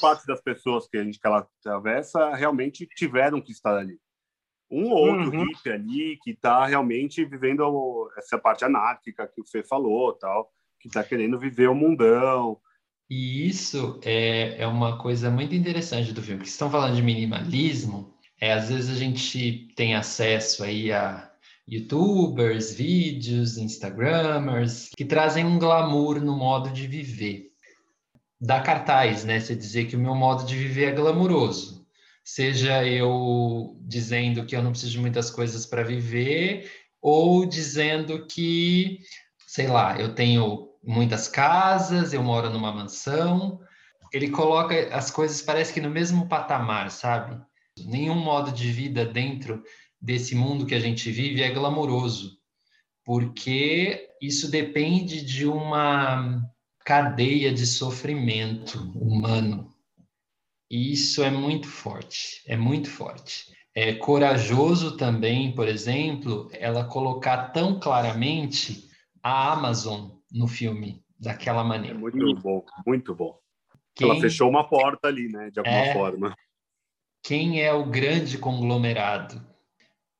Parte 0.00 0.24
das 0.28 0.40
pessoas 0.40 0.86
que 0.86 0.96
a 0.96 1.02
gente 1.02 1.18
que 1.18 1.26
ela 1.26 1.48
atravessa 1.60 2.36
realmente 2.36 2.86
tiveram 2.86 3.40
que 3.40 3.50
estar 3.50 3.76
ali 3.76 3.98
um 4.70 4.90
ou 4.90 5.08
outro 5.08 5.30
uhum. 5.30 5.44
hippie 5.44 5.70
ali 5.70 6.18
que 6.22 6.30
está 6.30 6.66
realmente 6.66 7.24
vivendo 7.24 8.10
essa 8.16 8.38
parte 8.38 8.64
anárquica 8.64 9.26
que 9.26 9.40
o 9.40 9.46
Fê 9.46 9.62
falou, 9.62 10.12
tal, 10.12 10.50
que 10.78 10.88
está 10.88 11.02
querendo 11.02 11.38
viver 11.38 11.68
o 11.68 11.74
mundão. 11.74 12.58
E 13.10 13.48
isso 13.48 13.98
é, 14.04 14.62
é 14.62 14.66
uma 14.66 14.98
coisa 14.98 15.30
muito 15.30 15.54
interessante 15.54 16.12
do 16.12 16.22
filme, 16.22 16.38
porque 16.38 16.50
estão 16.50 16.70
falando 16.70 16.96
de 16.96 17.02
minimalismo, 17.02 18.14
é, 18.40 18.52
às 18.52 18.68
vezes 18.68 18.90
a 18.90 18.98
gente 18.98 19.68
tem 19.74 19.94
acesso 19.94 20.62
aí 20.62 20.92
a 20.92 21.30
youtubers, 21.66 22.72
vídeos, 22.74 23.58
instagramers, 23.58 24.90
que 24.96 25.04
trazem 25.04 25.44
um 25.44 25.58
glamour 25.58 26.20
no 26.20 26.36
modo 26.36 26.70
de 26.70 26.86
viver. 26.86 27.48
Dá 28.40 28.60
cartaz, 28.60 29.24
né? 29.24 29.40
Você 29.40 29.56
dizer 29.56 29.86
que 29.86 29.96
o 29.96 29.98
meu 29.98 30.14
modo 30.14 30.44
de 30.44 30.56
viver 30.56 30.92
é 30.92 30.92
glamuroso 30.92 31.77
seja 32.28 32.86
eu 32.86 33.74
dizendo 33.80 34.44
que 34.44 34.54
eu 34.54 34.62
não 34.62 34.72
preciso 34.72 34.92
de 34.92 34.98
muitas 34.98 35.30
coisas 35.30 35.64
para 35.64 35.82
viver, 35.82 36.70
ou 37.00 37.46
dizendo 37.46 38.26
que, 38.26 39.00
sei 39.46 39.66
lá, 39.66 39.98
eu 39.98 40.14
tenho 40.14 40.68
muitas 40.84 41.26
casas, 41.26 42.12
eu 42.12 42.22
moro 42.22 42.50
numa 42.50 42.70
mansão. 42.70 43.58
Ele 44.12 44.28
coloca 44.28 44.94
as 44.94 45.10
coisas, 45.10 45.40
parece 45.40 45.72
que 45.72 45.80
no 45.80 45.88
mesmo 45.88 46.28
patamar, 46.28 46.90
sabe? 46.90 47.40
Nenhum 47.86 48.16
modo 48.16 48.52
de 48.52 48.70
vida 48.70 49.06
dentro 49.06 49.62
desse 49.98 50.34
mundo 50.34 50.66
que 50.66 50.74
a 50.74 50.80
gente 50.80 51.10
vive 51.10 51.42
é 51.42 51.50
glamouroso, 51.50 52.36
porque 53.06 54.06
isso 54.20 54.50
depende 54.50 55.24
de 55.24 55.46
uma 55.46 56.42
cadeia 56.84 57.50
de 57.54 57.66
sofrimento 57.66 58.92
humano 58.94 59.77
e 60.70 60.92
isso 60.92 61.22
é 61.22 61.30
muito 61.30 61.66
forte, 61.66 62.42
é 62.46 62.56
muito 62.56 62.90
forte. 62.90 63.56
É 63.74 63.94
corajoso 63.94 64.96
também, 64.96 65.54
por 65.54 65.68
exemplo, 65.68 66.50
ela 66.52 66.84
colocar 66.84 67.50
tão 67.52 67.78
claramente 67.78 68.90
a 69.22 69.52
Amazon 69.52 70.10
no 70.30 70.48
filme 70.48 71.02
daquela 71.18 71.64
maneira. 71.64 71.96
É 71.96 71.98
muito 71.98 72.34
bom, 72.34 72.64
muito 72.86 73.14
bom. 73.14 73.38
Quem... 73.94 74.10
Ela 74.10 74.20
fechou 74.20 74.48
uma 74.48 74.68
porta 74.68 75.08
ali, 75.08 75.28
né, 75.28 75.50
de 75.50 75.58
alguma 75.58 75.76
é... 75.76 75.92
forma. 75.92 76.36
Quem 77.22 77.62
é 77.62 77.72
o 77.72 77.86
grande 77.86 78.38
conglomerado? 78.38 79.44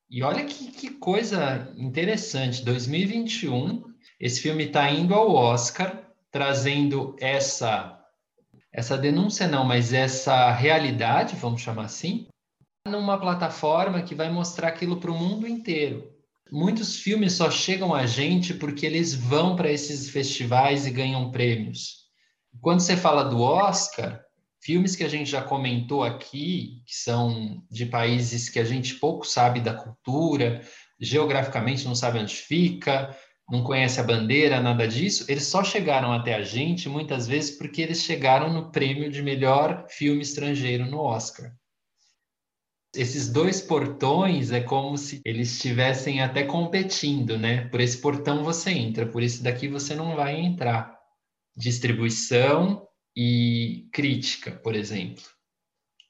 E 0.09 0.23
olha 0.23 0.43
que, 0.45 0.71
que 0.71 0.89
coisa 0.89 1.71
interessante, 1.77 2.63
2021, 2.65 3.83
esse 4.19 4.41
filme 4.41 4.65
está 4.65 4.89
indo 4.89 5.13
ao 5.13 5.31
Oscar 5.31 6.11
trazendo 6.31 7.15
essa 7.19 7.98
essa 8.71 8.97
denúncia 8.97 9.47
não, 9.47 9.63
mas 9.63 9.93
essa 9.93 10.51
realidade, 10.51 11.35
vamos 11.35 11.61
chamar 11.61 11.85
assim, 11.85 12.27
numa 12.87 13.19
plataforma 13.19 14.01
que 14.01 14.15
vai 14.15 14.31
mostrar 14.31 14.69
aquilo 14.69 14.97
para 14.97 15.11
o 15.11 15.17
mundo 15.17 15.47
inteiro. 15.47 16.11
Muitos 16.51 16.97
filmes 16.97 17.33
só 17.33 17.51
chegam 17.51 17.93
a 17.93 18.05
gente 18.05 18.53
porque 18.53 18.85
eles 18.85 19.13
vão 19.13 19.55
para 19.55 19.71
esses 19.71 20.09
festivais 20.09 20.87
e 20.87 20.91
ganham 20.91 21.31
prêmios. 21.31 22.07
Quando 22.61 22.79
você 22.79 22.97
fala 22.97 23.23
do 23.23 23.41
Oscar, 23.41 24.19
filmes 24.61 24.95
que 24.95 25.03
a 25.03 25.07
gente 25.07 25.29
já 25.29 25.41
comentou 25.41 26.03
aqui, 26.03 26.81
que 26.85 26.95
são 26.95 27.61
de 27.69 27.85
países 27.85 28.49
que 28.49 28.59
a 28.59 28.63
gente 28.63 28.95
pouco 28.95 29.25
sabe 29.25 29.59
da 29.59 29.73
cultura, 29.73 30.61
geograficamente 30.99 31.85
não 31.85 31.95
sabe 31.95 32.19
onde 32.19 32.35
fica, 32.35 33.15
não 33.49 33.63
conhece 33.63 33.99
a 33.99 34.03
bandeira, 34.03 34.61
nada 34.61 34.87
disso, 34.87 35.25
eles 35.27 35.43
só 35.43 35.63
chegaram 35.63 36.11
até 36.13 36.35
a 36.35 36.43
gente 36.43 36.87
muitas 36.87 37.27
vezes 37.27 37.51
porque 37.57 37.81
eles 37.81 38.03
chegaram 38.03 38.53
no 38.53 38.71
prêmio 38.71 39.09
de 39.09 39.23
melhor 39.23 39.85
filme 39.89 40.21
estrangeiro 40.21 40.85
no 40.85 40.99
Oscar. 40.99 41.51
Esses 42.95 43.31
dois 43.31 43.61
portões 43.61 44.51
é 44.51 44.61
como 44.61 44.97
se 44.97 45.21
eles 45.23 45.51
estivessem 45.53 46.21
até 46.21 46.43
competindo, 46.43 47.37
né? 47.37 47.67
Por 47.67 47.81
esse 47.81 47.97
portão 47.97 48.43
você 48.43 48.71
entra, 48.71 49.05
por 49.05 49.21
esse 49.21 49.43
daqui 49.43 49.67
você 49.67 49.95
não 49.95 50.15
vai 50.15 50.39
entrar. 50.39 50.97
Distribuição 51.55 52.87
e 53.15 53.87
crítica, 53.91 54.51
por 54.51 54.75
exemplo, 54.75 55.23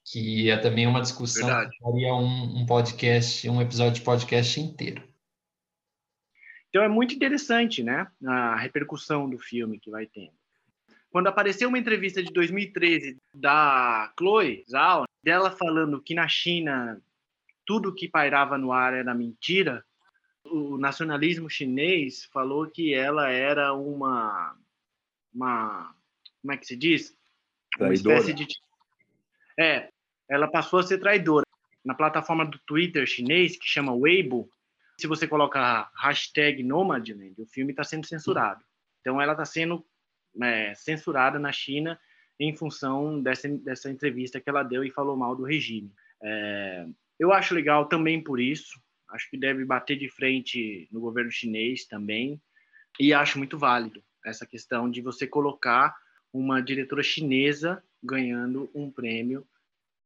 que 0.05 0.49
é 0.49 0.57
também 0.57 0.87
uma 0.87 1.01
discussão 1.01 1.47
Verdade. 1.47 1.71
que 1.71 1.83
faria 1.83 2.13
um, 2.13 2.61
um 2.61 2.65
podcast, 2.65 3.49
um 3.49 3.61
episódio 3.61 3.95
de 3.95 4.01
podcast 4.01 4.59
inteiro. 4.59 5.08
Então 6.69 6.83
é 6.83 6.87
muito 6.87 7.15
interessante, 7.15 7.83
né, 7.83 8.07
a 8.25 8.55
repercussão 8.55 9.29
do 9.29 9.39
filme 9.39 9.79
que 9.79 9.89
vai 9.89 10.05
tendo. 10.05 10.33
Quando 11.11 11.27
apareceu 11.27 11.67
uma 11.67 11.79
entrevista 11.79 12.21
de 12.21 12.31
2013 12.31 13.17
da 13.33 14.13
Chloe 14.17 14.63
Zhao, 14.69 15.05
dela 15.23 15.49
falando 15.49 16.01
que 16.01 16.13
na 16.13 16.27
China 16.27 17.01
tudo 17.65 17.93
que 17.93 18.07
pairava 18.07 18.57
no 18.57 18.71
ar 18.71 18.93
era 18.93 19.13
mentira, 19.13 19.83
o 20.43 20.77
nacionalismo 20.77 21.49
chinês 21.49 22.25
falou 22.25 22.67
que 22.69 22.93
ela 22.93 23.29
era 23.29 23.73
uma 23.73 24.55
uma 25.33 25.93
como 26.41 26.53
é 26.53 26.57
que 26.57 26.65
se 26.65 26.75
diz? 26.75 27.15
Uma 27.79 27.93
espécie 27.93 28.33
de 28.33 28.47
é, 29.59 29.89
ela 30.29 30.47
passou 30.47 30.79
a 30.79 30.83
ser 30.83 30.99
traidora. 30.99 31.45
Na 31.83 31.93
plataforma 31.93 32.45
do 32.45 32.59
Twitter 32.59 33.05
chinês 33.07 33.57
que 33.57 33.67
chama 33.67 33.93
Weibo, 33.93 34.49
se 34.99 35.07
você 35.07 35.27
colocar 35.27 35.91
hashtag 35.95 36.63
Nomadland, 36.63 37.33
o 37.37 37.45
filme 37.45 37.71
está 37.71 37.83
sendo 37.83 38.05
censurado. 38.05 38.63
Então, 39.01 39.21
ela 39.21 39.33
está 39.33 39.45
sendo 39.45 39.85
é, 40.41 40.73
censurada 40.75 41.39
na 41.39 41.51
China 41.51 41.99
em 42.39 42.55
função 42.55 43.21
dessa, 43.21 43.49
dessa 43.49 43.89
entrevista 43.89 44.39
que 44.39 44.49
ela 44.49 44.63
deu 44.63 44.83
e 44.83 44.91
falou 44.91 45.17
mal 45.17 45.35
do 45.35 45.43
regime. 45.43 45.91
É, 46.21 46.87
eu 47.19 47.33
acho 47.33 47.53
legal 47.53 47.85
também 47.85 48.21
por 48.23 48.39
isso. 48.39 48.79
Acho 49.09 49.29
que 49.29 49.37
deve 49.37 49.65
bater 49.65 49.97
de 49.97 50.09
frente 50.09 50.87
no 50.91 50.99
governo 50.99 51.31
chinês 51.31 51.85
também. 51.85 52.41
E 52.99 53.13
acho 53.13 53.37
muito 53.37 53.57
válido 53.57 54.03
essa 54.25 54.45
questão 54.45 54.89
de 54.89 55.01
você 55.01 55.25
colocar 55.25 55.95
uma 56.31 56.61
diretora 56.61 57.01
chinesa 57.01 57.83
ganhando 58.03 58.69
um 58.73 58.91
prêmio 58.91 59.45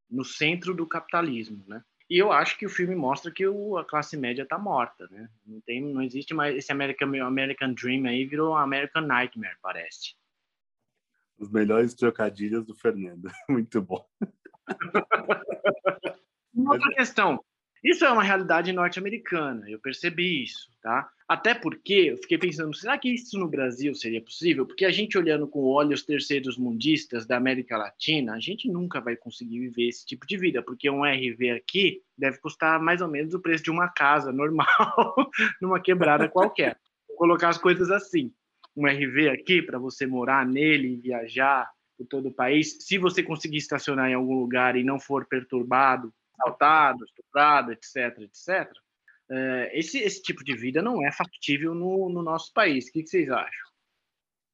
no 0.10 0.24
centro 0.24 0.74
do 0.74 0.88
capitalismo, 0.88 1.64
né? 1.68 1.84
E 2.14 2.20
eu 2.20 2.32
acho 2.32 2.60
que 2.60 2.66
o 2.68 2.70
filme 2.70 2.94
mostra 2.94 3.32
que 3.32 3.48
o, 3.48 3.76
a 3.76 3.84
classe 3.84 4.16
média 4.16 4.44
está 4.44 4.56
morta, 4.56 5.08
né? 5.10 5.28
Não 5.48 5.60
tem, 5.62 5.82
não 5.82 6.00
existe 6.00 6.32
mais 6.32 6.56
esse 6.56 6.72
American, 6.72 7.08
American 7.26 7.74
Dream 7.74 8.06
aí 8.06 8.24
virou 8.24 8.56
American 8.56 9.02
Nightmare, 9.02 9.58
parece. 9.60 10.14
Os 11.40 11.50
melhores 11.50 11.96
trocadilhos 11.96 12.68
do 12.68 12.76
Fernando, 12.76 13.32
muito 13.50 13.82
bom. 13.82 14.08
Uma 16.54 16.74
outra 16.74 16.94
questão, 16.94 17.44
isso 17.84 18.06
é 18.06 18.12
uma 18.12 18.22
realidade 18.22 18.72
norte-americana, 18.72 19.68
eu 19.68 19.80
percebi 19.80 20.44
isso, 20.44 20.72
tá? 20.84 21.12
Até 21.34 21.56
porque 21.56 22.12
eu 22.12 22.18
fiquei 22.18 22.38
pensando, 22.38 22.76
será 22.76 22.96
que 22.96 23.10
isso 23.10 23.40
no 23.40 23.48
Brasil 23.48 23.96
seria 23.96 24.22
possível? 24.22 24.68
Porque 24.68 24.86
a 24.86 24.92
gente 24.92 25.18
olhando 25.18 25.48
com 25.48 25.64
olhos 25.64 26.04
terceiros 26.04 26.60
mundistas 26.60 27.26
da 27.26 27.38
América 27.38 27.76
Latina, 27.76 28.36
a 28.36 28.40
gente 28.40 28.70
nunca 28.70 29.02
vai 29.02 29.16
conseguir 29.16 29.62
viver 29.62 29.88
esse 29.88 30.06
tipo 30.06 30.28
de 30.28 30.38
vida, 30.38 30.62
porque 30.62 30.88
um 30.92 31.04
RV 31.04 31.50
aqui 31.50 32.04
deve 32.16 32.38
custar 32.38 32.80
mais 32.80 33.02
ou 33.02 33.08
menos 33.08 33.34
o 33.34 33.40
preço 33.40 33.64
de 33.64 33.72
uma 33.72 33.88
casa 33.88 34.32
normal, 34.32 34.68
numa 35.60 35.80
quebrada 35.80 36.30
qualquer. 36.30 36.78
Vou 37.08 37.18
colocar 37.18 37.50
as 37.50 37.58
coisas 37.58 37.90
assim. 37.90 38.32
Um 38.78 38.86
RV 38.86 39.30
aqui, 39.30 39.60
para 39.60 39.80
você 39.80 40.06
morar 40.06 40.46
nele 40.46 40.94
e 40.94 41.02
viajar 41.02 41.68
por 41.98 42.06
todo 42.06 42.28
o 42.28 42.34
país, 42.34 42.78
se 42.80 43.00
você 43.00 43.24
conseguir 43.24 43.58
estacionar 43.58 44.08
em 44.08 44.14
algum 44.14 44.40
lugar 44.40 44.76
e 44.76 44.84
não 44.84 45.00
for 45.00 45.26
perturbado 45.26 46.14
assaltado, 46.40 47.04
estuprado, 47.06 47.72
etc, 47.72 48.20
etc. 48.20 48.72
É, 49.36 49.80
esse, 49.80 49.98
esse 49.98 50.22
tipo 50.22 50.44
de 50.44 50.56
vida 50.56 50.80
não 50.80 51.04
é 51.04 51.12
factível 51.12 51.74
no, 51.74 52.08
no 52.08 52.22
nosso 52.22 52.54
país. 52.54 52.88
O 52.88 52.92
que, 52.92 53.08
vocês 53.08 53.28
acham? 53.32 53.72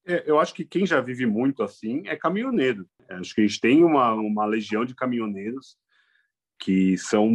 É, 0.07 0.23
eu 0.25 0.39
acho 0.39 0.53
que 0.53 0.63
quem 0.63 0.85
já 0.85 1.01
vive 1.01 1.25
muito 1.25 1.61
assim 1.61 2.07
é 2.07 2.15
caminhoneiro. 2.15 2.89
É, 3.09 3.15
acho 3.15 3.35
que 3.35 3.41
a 3.41 3.45
gente 3.45 3.59
tem 3.59 3.83
uma, 3.83 4.13
uma 4.13 4.45
legião 4.45 4.85
de 4.85 4.95
caminhoneiros 4.95 5.77
que 6.57 6.97
são 6.97 7.29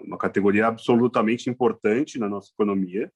uma 0.00 0.16
categoria 0.16 0.68
absolutamente 0.68 1.50
importante 1.50 2.18
na 2.18 2.28
nossa 2.28 2.52
economia, 2.52 3.12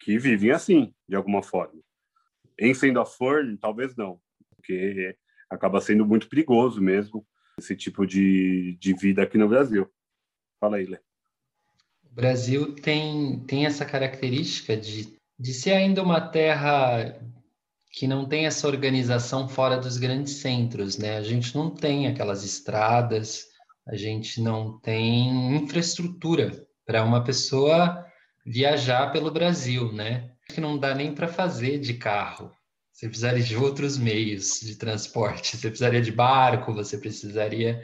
que 0.00 0.16
vivem 0.16 0.52
assim, 0.52 0.94
de 1.08 1.16
alguma 1.16 1.42
forma. 1.42 1.80
Em 2.58 2.74
sendo 2.74 3.00
a 3.00 3.06
Fern, 3.06 3.56
talvez 3.56 3.96
não, 3.96 4.20
porque 4.54 5.16
acaba 5.50 5.80
sendo 5.80 6.06
muito 6.06 6.28
perigoso 6.28 6.80
mesmo 6.80 7.26
esse 7.58 7.74
tipo 7.74 8.06
de, 8.06 8.76
de 8.80 8.94
vida 8.94 9.22
aqui 9.22 9.36
no 9.36 9.48
Brasil. 9.48 9.90
Fala 10.60 10.76
aí, 10.76 10.86
Lê. 10.86 11.00
Brasil 12.18 12.74
tem, 12.74 13.38
tem 13.46 13.64
essa 13.64 13.84
característica 13.84 14.76
de, 14.76 15.16
de 15.38 15.54
ser 15.54 15.70
ainda 15.70 16.02
uma 16.02 16.20
terra 16.20 17.16
que 17.92 18.08
não 18.08 18.26
tem 18.26 18.44
essa 18.44 18.66
organização 18.66 19.48
fora 19.48 19.78
dos 19.78 19.98
grandes 19.98 20.32
centros, 20.34 20.98
né? 20.98 21.16
A 21.16 21.22
gente 21.22 21.54
não 21.54 21.70
tem 21.70 22.08
aquelas 22.08 22.42
estradas, 22.42 23.44
a 23.86 23.94
gente 23.94 24.40
não 24.40 24.80
tem 24.80 25.54
infraestrutura 25.54 26.66
para 26.84 27.04
uma 27.04 27.22
pessoa 27.22 28.04
viajar 28.44 29.12
pelo 29.12 29.30
Brasil, 29.30 29.92
né? 29.92 30.32
Que 30.52 30.60
não 30.60 30.76
dá 30.76 30.96
nem 30.96 31.14
para 31.14 31.28
fazer 31.28 31.78
de 31.78 31.94
carro. 31.94 32.50
Você 32.92 33.06
precisaria 33.06 33.44
de 33.44 33.54
outros 33.54 33.96
meios 33.96 34.58
de 34.60 34.74
transporte. 34.74 35.56
Você 35.56 35.68
precisaria 35.68 36.02
de 36.02 36.10
barco, 36.10 36.74
você 36.74 36.98
precisaria 36.98 37.80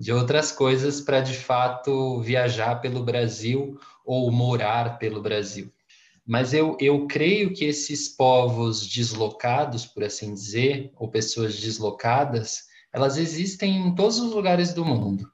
de 0.00 0.12
outras 0.12 0.50
coisas 0.52 1.00
para 1.00 1.20
de 1.20 1.34
fato 1.34 2.20
viajar 2.20 2.76
pelo 2.80 3.02
Brasil 3.02 3.78
ou 4.04 4.30
morar 4.30 4.98
pelo 4.98 5.20
Brasil. 5.20 5.72
Mas 6.26 6.54
eu, 6.54 6.76
eu 6.80 7.06
creio 7.06 7.52
que 7.52 7.64
esses 7.64 8.08
povos 8.08 8.86
deslocados, 8.86 9.84
por 9.84 10.04
assim 10.04 10.32
dizer, 10.32 10.92
ou 10.96 11.10
pessoas 11.10 11.58
deslocadas, 11.58 12.62
elas 12.92 13.16
existem 13.16 13.88
em 13.88 13.94
todos 13.94 14.18
os 14.18 14.32
lugares 14.32 14.72
do 14.72 14.84
mundo. 14.84 15.30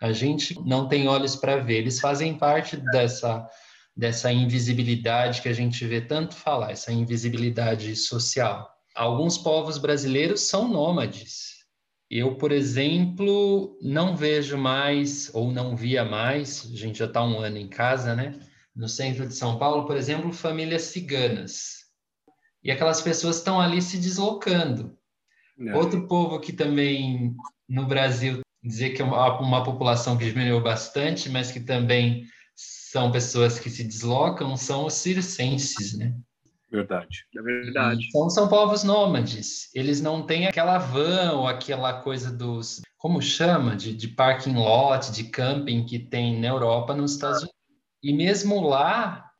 A 0.00 0.12
gente 0.12 0.58
não 0.66 0.88
tem 0.88 1.06
olhos 1.06 1.36
para 1.36 1.56
ver, 1.56 1.78
eles 1.78 2.00
fazem 2.00 2.36
parte 2.36 2.76
dessa 2.76 3.48
dessa 3.94 4.32
invisibilidade 4.32 5.42
que 5.42 5.48
a 5.48 5.52
gente 5.52 5.86
vê 5.86 6.00
tanto 6.00 6.34
falar, 6.34 6.72
essa 6.72 6.90
invisibilidade 6.90 7.94
social. 7.94 8.70
Alguns 8.94 9.36
povos 9.36 9.78
brasileiros 9.78 10.40
são 10.42 10.66
nômades. 10.68 11.51
Eu, 12.14 12.34
por 12.34 12.52
exemplo, 12.52 13.78
não 13.80 14.14
vejo 14.14 14.58
mais, 14.58 15.30
ou 15.32 15.50
não 15.50 15.74
via 15.74 16.04
mais, 16.04 16.70
a 16.70 16.76
gente 16.76 16.98
já 16.98 17.06
está 17.06 17.24
um 17.24 17.38
ano 17.38 17.56
em 17.56 17.66
casa, 17.66 18.14
né? 18.14 18.38
No 18.76 18.86
centro 18.86 19.26
de 19.26 19.34
São 19.34 19.58
Paulo, 19.58 19.86
por 19.86 19.96
exemplo, 19.96 20.30
famílias 20.30 20.82
ciganas. 20.82 21.86
E 22.62 22.70
aquelas 22.70 23.00
pessoas 23.00 23.36
estão 23.38 23.58
ali 23.58 23.80
se 23.80 23.96
deslocando. 23.96 24.94
Não. 25.56 25.74
Outro 25.74 26.06
povo 26.06 26.38
que 26.38 26.52
também 26.52 27.34
no 27.66 27.86
Brasil 27.86 28.40
dizer 28.62 28.90
que 28.90 29.00
é 29.00 29.04
uma, 29.06 29.40
uma 29.40 29.62
população 29.64 30.18
que 30.18 30.26
diminuiu 30.26 30.60
bastante, 30.60 31.30
mas 31.30 31.50
que 31.50 31.60
também 31.60 32.26
são 32.54 33.10
pessoas 33.10 33.58
que 33.58 33.70
se 33.70 33.84
deslocam, 33.84 34.54
são 34.54 34.84
os 34.84 34.92
circenses, 34.92 35.96
né? 35.96 36.14
Verdade. 36.72 37.26
É 37.36 37.42
verdade. 37.42 38.06
Então 38.08 38.30
são 38.30 38.48
povos 38.48 38.82
nômades. 38.82 39.68
Eles 39.74 40.00
não 40.00 40.24
têm 40.24 40.46
aquela 40.46 40.78
van 40.78 41.32
ou 41.32 41.46
aquela 41.46 42.00
coisa 42.00 42.32
dos. 42.32 42.80
Como 42.96 43.20
chama? 43.20 43.76
De, 43.76 43.94
de 43.94 44.08
parking 44.08 44.54
lot, 44.54 45.12
de 45.12 45.24
camping 45.24 45.84
que 45.84 45.98
tem 45.98 46.40
na 46.40 46.48
Europa, 46.48 46.94
nos 46.94 47.12
Estados 47.12 47.40
Unidos. 47.40 47.56
E 48.02 48.12
mesmo 48.14 48.62
lá, 48.62 49.30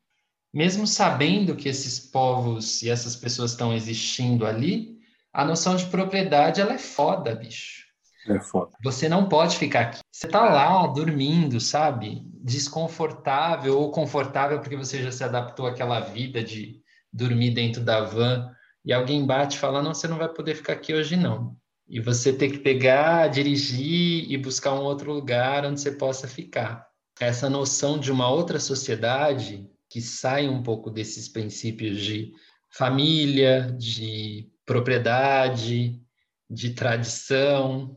mesmo 0.52 0.86
sabendo 0.86 1.56
que 1.56 1.70
esses 1.70 1.98
povos 1.98 2.82
e 2.82 2.90
essas 2.90 3.16
pessoas 3.16 3.52
estão 3.52 3.72
existindo 3.72 4.44
ali, 4.44 4.98
a 5.32 5.42
noção 5.42 5.74
de 5.74 5.86
propriedade 5.86 6.60
ela 6.60 6.74
é 6.74 6.78
foda, 6.78 7.34
bicho. 7.34 7.86
É 8.28 8.38
foda. 8.40 8.70
Você 8.84 9.08
não 9.08 9.26
pode 9.26 9.56
ficar 9.56 9.80
aqui. 9.80 10.00
Você 10.12 10.28
tá 10.28 10.44
lá 10.44 10.86
dormindo, 10.86 11.58
sabe? 11.58 12.22
Desconfortável 12.44 13.78
ou 13.78 13.90
confortável 13.90 14.60
porque 14.60 14.76
você 14.76 15.02
já 15.02 15.10
se 15.10 15.24
adaptou 15.24 15.66
àquela 15.66 15.98
vida 15.98 16.44
de 16.44 16.81
dormir 17.12 17.50
dentro 17.50 17.82
da 17.82 18.00
van 18.00 18.50
e 18.84 18.92
alguém 18.92 19.24
bate 19.24 19.56
e 19.56 19.60
fala: 19.60 19.82
não, 19.82 19.94
você 19.94 20.08
não 20.08 20.18
vai 20.18 20.28
poder 20.28 20.54
ficar 20.54 20.74
aqui 20.74 20.94
hoje 20.94 21.16
não. 21.16 21.56
E 21.88 22.00
você 22.00 22.32
ter 22.32 22.50
que 22.50 22.58
pegar, 22.58 23.28
dirigir 23.28 24.30
e 24.30 24.36
buscar 24.36 24.74
um 24.74 24.82
outro 24.82 25.12
lugar 25.12 25.66
onde 25.66 25.80
você 25.80 25.92
possa 25.92 26.26
ficar. 26.26 26.86
Essa 27.20 27.50
noção 27.50 27.98
de 27.98 28.10
uma 28.10 28.30
outra 28.30 28.58
sociedade 28.58 29.68
que 29.90 30.00
sai 30.00 30.48
um 30.48 30.62
pouco 30.62 30.90
desses 30.90 31.28
princípios 31.28 32.00
de 32.00 32.32
família, 32.70 33.70
de 33.78 34.50
propriedade, 34.64 36.00
de 36.48 36.70
tradição. 36.70 37.96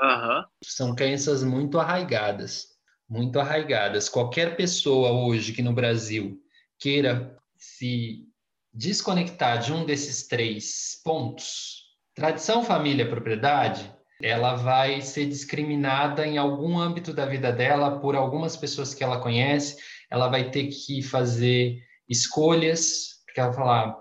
Uhum. 0.00 0.44
São 0.64 0.94
crenças 0.94 1.44
muito 1.44 1.78
arraigadas, 1.78 2.66
muito 3.08 3.38
arraigadas. 3.38 4.08
Qualquer 4.08 4.56
pessoa 4.56 5.12
hoje 5.12 5.52
que 5.52 5.62
no 5.62 5.72
Brasil 5.72 6.42
queira 6.78 7.36
se 7.56 8.29
desconectar 8.72 9.58
de 9.58 9.72
um 9.72 9.84
desses 9.84 10.26
três 10.26 11.00
pontos, 11.04 11.84
tradição, 12.14 12.64
família, 12.64 13.08
propriedade, 13.08 13.92
ela 14.22 14.54
vai 14.54 15.00
ser 15.00 15.26
discriminada 15.26 16.26
em 16.26 16.36
algum 16.36 16.78
âmbito 16.78 17.12
da 17.12 17.26
vida 17.26 17.50
dela 17.52 17.98
por 18.00 18.14
algumas 18.14 18.56
pessoas 18.56 18.94
que 18.94 19.02
ela 19.02 19.20
conhece, 19.20 19.76
ela 20.10 20.28
vai 20.28 20.50
ter 20.50 20.66
que 20.68 21.02
fazer 21.02 21.78
escolhas, 22.08 23.22
porque 23.24 23.40
ela 23.40 23.50
vai 23.50 23.58
falar, 23.58 23.96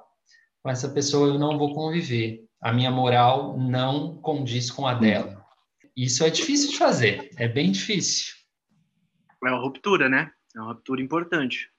com 0.62 0.69
essa 0.69 0.89
pessoa 0.89 1.29
eu 1.29 1.39
não 1.39 1.58
vou 1.58 1.73
conviver, 1.73 2.45
a 2.62 2.73
minha 2.73 2.91
moral 2.91 3.58
não 3.58 4.17
condiz 4.17 4.69
com 4.69 4.86
a 4.86 4.93
dela. 4.93 5.39
Isso 5.95 6.23
é 6.23 6.29
difícil 6.29 6.71
de 6.71 6.77
fazer, 6.77 7.29
é 7.38 7.47
bem 7.47 7.71
difícil. 7.71 8.34
É 9.45 9.49
uma 9.49 9.60
ruptura, 9.60 10.10
né? 10.10 10.32
É 10.55 10.60
uma 10.60 10.73
ruptura 10.73 11.01
importante. 11.01 11.69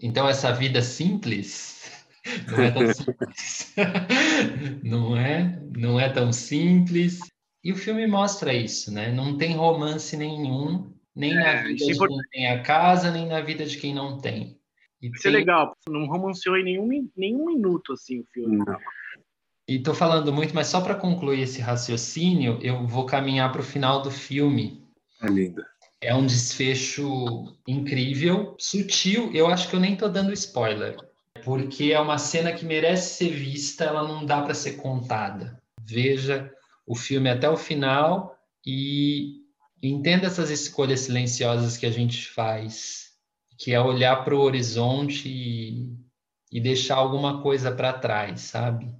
Então, 0.00 0.28
essa 0.28 0.52
vida 0.52 0.82
simples 0.82 2.03
não 2.50 2.62
é 2.62 2.70
tão 2.70 2.94
simples. 2.94 3.74
não 4.82 5.16
é? 5.16 5.62
Não 5.76 6.00
é 6.00 6.08
tão 6.08 6.32
simples. 6.32 7.20
E 7.62 7.72
o 7.72 7.76
filme 7.76 8.06
mostra 8.06 8.52
isso, 8.52 8.92
né? 8.92 9.12
Não 9.12 9.38
tem 9.38 9.54
romance 9.54 10.16
nenhum, 10.16 10.92
nem 11.14 11.32
é, 11.32 11.36
na 11.36 11.62
vida 11.62 11.86
de 11.86 11.98
quem 11.98 12.18
tem 12.30 12.50
a 12.50 12.62
casa, 12.62 13.10
nem 13.10 13.26
na 13.26 13.40
vida 13.40 13.64
de 13.64 13.78
quem 13.78 13.94
não 13.94 14.18
tem. 14.18 14.58
E 15.00 15.08
isso 15.08 15.20
é 15.28 15.30
tem... 15.30 15.32
é 15.32 15.36
legal. 15.36 15.76
Não 15.88 16.06
romanceou 16.06 16.56
em 16.56 16.64
nenhum, 16.64 17.10
nenhum 17.16 17.46
minuto, 17.46 17.92
assim, 17.92 18.20
o 18.20 18.26
filme. 18.32 18.58
Não. 18.58 18.78
E 19.66 19.76
estou 19.76 19.94
falando 19.94 20.30
muito, 20.30 20.54
mas 20.54 20.66
só 20.66 20.80
para 20.82 20.94
concluir 20.94 21.40
esse 21.40 21.60
raciocínio, 21.62 22.58
eu 22.60 22.86
vou 22.86 23.06
caminhar 23.06 23.50
para 23.50 23.62
o 23.62 23.64
final 23.64 24.02
do 24.02 24.10
filme. 24.10 24.82
É 25.22 25.26
linda. 25.26 25.66
É 26.02 26.14
um 26.14 26.26
desfecho 26.26 27.56
incrível, 27.66 28.54
sutil. 28.58 29.30
Eu 29.32 29.46
acho 29.46 29.70
que 29.70 29.76
eu 29.76 29.80
nem 29.80 29.94
estou 29.94 30.10
dando 30.10 30.34
spoiler, 30.34 30.98
porque 31.44 31.92
é 31.92 32.00
uma 32.00 32.16
cena 32.16 32.52
que 32.52 32.64
merece 32.64 33.18
ser 33.18 33.30
vista, 33.30 33.84
ela 33.84 34.08
não 34.08 34.24
dá 34.24 34.40
para 34.42 34.54
ser 34.54 34.76
contada. 34.76 35.62
Veja 35.80 36.50
o 36.86 36.96
filme 36.96 37.28
até 37.28 37.48
o 37.48 37.56
final 37.56 38.36
e 38.66 39.42
entenda 39.82 40.26
essas 40.26 40.50
escolhas 40.50 41.00
silenciosas 41.00 41.76
que 41.76 41.84
a 41.84 41.90
gente 41.90 42.28
faz, 42.28 43.12
que 43.58 43.72
é 43.72 43.80
olhar 43.80 44.24
para 44.24 44.34
o 44.34 44.40
horizonte 44.40 45.28
e, 45.28 45.94
e 46.50 46.60
deixar 46.60 46.96
alguma 46.96 47.42
coisa 47.42 47.70
para 47.70 47.92
trás, 47.92 48.40
sabe? 48.40 48.90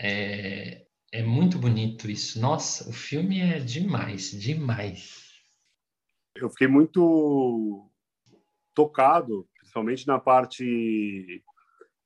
É, 0.00 0.84
é 1.12 1.22
muito 1.22 1.58
bonito 1.58 2.10
isso. 2.10 2.40
Nossa, 2.40 2.88
o 2.90 2.92
filme 2.92 3.40
é 3.40 3.60
demais, 3.60 4.32
demais. 4.32 5.28
Eu 6.34 6.50
fiquei 6.50 6.66
muito 6.66 7.88
tocado, 8.74 9.48
principalmente 9.58 10.06
na 10.06 10.18
parte 10.18 11.42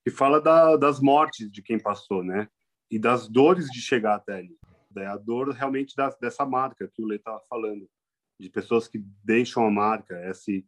que 0.05 0.11
fala 0.11 0.41
da, 0.41 0.77
das 0.77 1.01
mortes 1.01 1.51
de 1.51 1.63
quem 1.63 1.79
passou, 1.79 2.23
né? 2.23 2.49
E 2.91 2.99
das 2.99 3.29
dores 3.29 3.67
de 3.67 3.81
chegar 3.81 4.17
até 4.17 4.35
ali. 4.35 4.57
É 4.97 5.07
a 5.07 5.17
dor 5.17 5.51
realmente 5.51 5.97
da, 5.97 6.11
dessa 6.21 6.45
marca 6.45 6.91
que 6.93 7.03
o 7.03 7.07
Lê 7.07 7.17
estava 7.17 7.41
falando, 7.49 7.89
de 8.39 8.51
pessoas 8.51 8.87
que 8.87 8.99
deixam 9.25 9.65
a 9.67 9.71
marca, 9.71 10.15
esse 10.29 10.67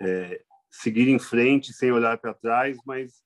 é, 0.00 0.42
seguir 0.70 1.08
em 1.08 1.18
frente 1.18 1.72
sem 1.72 1.90
olhar 1.90 2.18
para 2.18 2.34
trás, 2.34 2.78
mas 2.86 3.24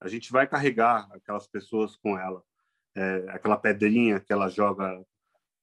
a 0.00 0.08
gente 0.08 0.30
vai 0.30 0.46
carregar 0.46 1.08
aquelas 1.12 1.46
pessoas 1.46 1.96
com 1.96 2.18
ela 2.18 2.42
é, 2.98 3.26
aquela 3.28 3.56
pedrinha 3.56 4.18
que 4.18 4.32
ela 4.32 4.48
joga 4.48 5.04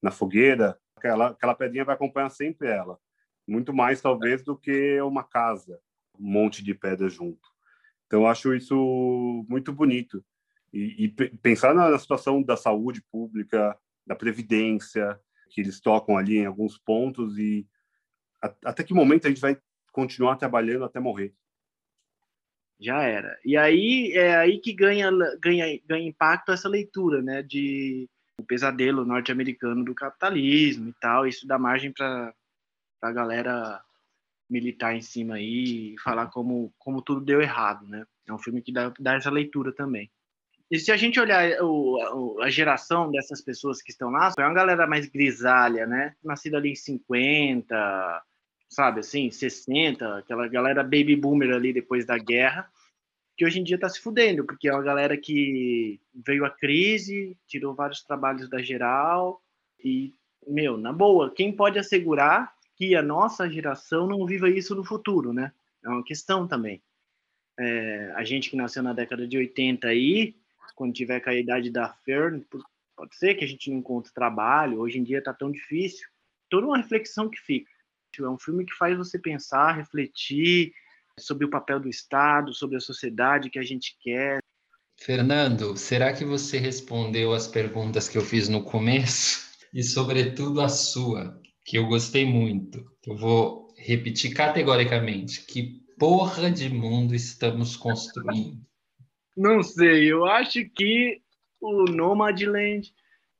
na 0.02 0.10
fogueira, 0.10 0.80
aquela, 0.96 1.28
aquela 1.30 1.54
pedrinha 1.54 1.84
vai 1.84 1.96
acompanhar 1.96 2.30
sempre 2.30 2.70
ela. 2.70 2.98
Muito 3.46 3.74
mais, 3.74 4.02
talvez, 4.02 4.42
do 4.42 4.58
que 4.58 5.00
uma 5.02 5.24
casa, 5.24 5.80
um 6.18 6.32
monte 6.32 6.64
de 6.64 6.74
pedra 6.74 7.10
junto. 7.10 7.54
Então, 8.06 8.28
acho 8.28 8.54
isso 8.54 9.46
muito 9.50 9.74
bonito. 9.74 10.24
E, 10.74 11.06
e 11.06 11.10
pensar 11.10 11.74
na 11.74 11.98
situação 11.98 12.42
da 12.42 12.58
saúde 12.58 13.02
pública, 13.12 13.78
da 14.06 14.16
previdência, 14.16 15.20
que 15.50 15.62
eles 15.62 15.80
tocam 15.80 16.18
ali 16.18 16.38
em 16.38 16.46
alguns 16.46 16.78
pontos 16.78 17.38
e 17.38 17.68
até 18.64 18.84
que 18.84 18.94
momento 18.94 19.26
a 19.26 19.30
gente 19.30 19.42
vai 19.42 19.58
continuar 19.92 20.36
trabalhando 20.36 20.86
até 20.86 21.00
morrer 21.00 21.34
já 22.80 23.04
era. 23.04 23.38
E 23.44 23.58
aí 23.58 24.12
é 24.14 24.36
aí 24.36 24.60
que 24.60 24.74
ganha, 24.74 25.10
ganha, 25.40 25.80
ganha 25.86 26.08
impacto 26.08 26.52
essa 26.52 26.68
leitura, 26.68 27.22
né, 27.22 27.42
de 27.42 28.10
o 28.38 28.44
pesadelo 28.44 29.06
norte-americano 29.06 29.84
do 29.84 29.96
capitalismo 29.96 30.90
e 30.90 30.94
tal. 31.00 31.26
Isso 31.28 31.48
dá 31.48 31.58
margem 31.58 31.92
para 31.92 32.34
a 33.02 33.12
galera 33.12 33.82
militar 34.50 34.96
em 34.96 35.02
cima 35.02 35.36
aí 35.36 35.94
e 35.94 36.00
falar 36.00 36.28
como, 36.28 36.74
como 36.78 37.02
tudo 37.02 37.22
deu 37.22 37.42
errado, 37.42 37.88
né? 37.88 38.06
É 38.28 38.34
um 38.34 38.38
filme 38.38 38.62
que 38.62 38.72
dá, 38.72 38.94
dá 39.00 39.16
essa 39.16 39.30
leitura 39.30 39.72
também. 39.72 40.10
E 40.70 40.80
se 40.80 40.92
a 40.92 40.98
gente 40.98 41.20
olhar 41.20 41.62
o, 41.62 42.40
a 42.42 42.50
geração 42.50 43.12
dessas 43.12 43.42
pessoas 43.42 43.82
que 43.82 43.92
estão 43.92 44.10
lá, 44.10 44.34
é 44.38 44.42
uma 44.42 44.54
galera 44.54 44.88
mais 44.88 45.08
grisalha, 45.08 45.86
né? 45.86 46.16
Nascida 46.24 46.58
ali 46.58 46.72
em 46.72 46.76
50, 46.76 48.24
sabe, 48.68 49.02
assim, 49.02 49.30
60, 49.30 50.18
aquela 50.18 50.48
galera 50.48 50.84
baby 50.84 51.16
boomer 51.16 51.54
ali 51.54 51.72
depois 51.72 52.06
da 52.06 52.18
guerra, 52.18 52.68
que 53.38 53.46
hoje 53.46 53.60
em 53.60 53.64
dia 53.64 53.76
está 53.76 53.90
se 53.90 54.00
fudendo, 54.00 54.44
porque 54.44 54.68
é 54.68 54.74
uma 54.74 54.82
galera 54.82 55.16
que 55.18 56.00
veio 56.14 56.46
a 56.46 56.50
crise, 56.50 57.38
tirou 57.48 57.76
vários 57.76 58.02
trabalhos 58.02 58.50
da 58.50 58.62
geral 58.62 59.42
e, 59.84 60.14
meu, 60.48 60.78
na 60.78 60.92
boa, 60.92 61.32
quem 61.32 61.56
pode 61.56 61.78
assegurar 61.78 62.55
que 62.76 62.96
a 62.96 63.02
nossa 63.02 63.50
geração 63.50 64.08
não 64.08 64.26
viva 64.26 64.50
isso 64.50 64.76
no 64.76 64.84
futuro, 64.84 65.32
né? 65.32 65.52
É 65.84 65.90
uma 65.90 66.04
questão 66.04 66.48
também. 66.48 66.82
É, 67.58 68.12
a 68.16 68.24
gente 68.24 68.50
que 68.50 68.58
nasceu 68.58 68.84
na 68.84 68.94
década 68.94 69.28
de 69.28 69.38
80 69.38 69.88
aí, 69.88 70.36
quando 70.76 70.94
tiver 70.94 71.22
com 71.22 71.30
a 71.30 71.36
idade 71.36 71.70
da 71.70 71.90
Fern, 71.90 72.46
pode 72.96 73.16
ser 73.16 73.36
que 73.36 73.46
a 73.46 73.48
gente 73.48 73.70
não 73.70 73.78
encontre 73.78 74.14
trabalho, 74.14 74.80
hoje 74.80 75.00
em 75.00 75.04
dia 75.04 75.20
está 75.20 75.34
tão 75.34 75.52
difícil. 75.52 76.08
Toda 76.50 76.68
uma 76.68 76.78
reflexão 76.78 77.30
que 77.30 77.40
fica. 77.40 77.72
É 78.20 78.30
um 78.30 78.38
filme 78.38 78.66
que 78.66 78.74
faz 78.74 78.98
você 78.98 79.20
pensar, 79.20 79.74
refletir 79.74 80.74
sobre 81.20 81.46
o 81.46 81.50
papel 81.50 81.80
do 81.80 81.90
Estado, 81.90 82.54
sobre 82.54 82.78
a 82.78 82.82
sociedade 82.82 83.50
que 83.50 83.60
a 83.60 83.64
gente 83.64 83.98
quer. 84.02 84.40
Fernando, 84.98 85.76
será 85.76 86.14
que 86.14 86.24
você 86.24 86.58
respondeu 86.58 87.34
as 87.34 87.48
perguntas 87.48 88.08
que 88.08 88.18
eu 88.18 88.22
fiz 88.22 88.48
no 88.48 88.64
começo? 88.64 89.46
E, 89.74 89.84
sobretudo, 89.84 90.62
a 90.62 90.70
sua, 90.70 91.38
que 91.66 91.78
eu 91.78 91.88
gostei 91.88 92.26
muito. 92.26 92.86
Eu 93.06 93.18
vou 93.18 93.74
repetir 93.76 94.34
categoricamente: 94.34 95.46
que 95.46 95.82
porra 95.98 96.52
de 96.52 96.70
mundo 96.70 97.16
estamos 97.16 97.76
construindo? 97.76 98.64
Não 99.36 99.62
sei, 99.64 100.10
eu 100.10 100.26
acho 100.26 100.64
que 100.70 101.22
o 101.60 101.84
Nomadland 101.86 102.94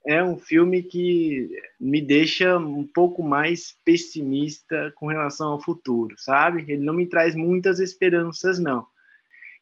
é 0.06 0.24
um 0.24 0.38
filme 0.38 0.84
que 0.84 1.50
me 1.80 2.02
deixa 2.02 2.58
um 2.58 2.86
pouco 2.86 3.24
mais 3.24 3.78
pessimista 3.86 4.92
com 4.96 5.08
relação 5.08 5.54
ao 5.54 5.62
futuro, 5.62 6.16
sabe? 6.18 6.64
Ele 6.68 6.84
não 6.84 6.94
me 6.94 7.08
traz 7.08 7.34
muitas 7.34 7.80
esperanças, 7.80 8.60
não. 8.60 8.86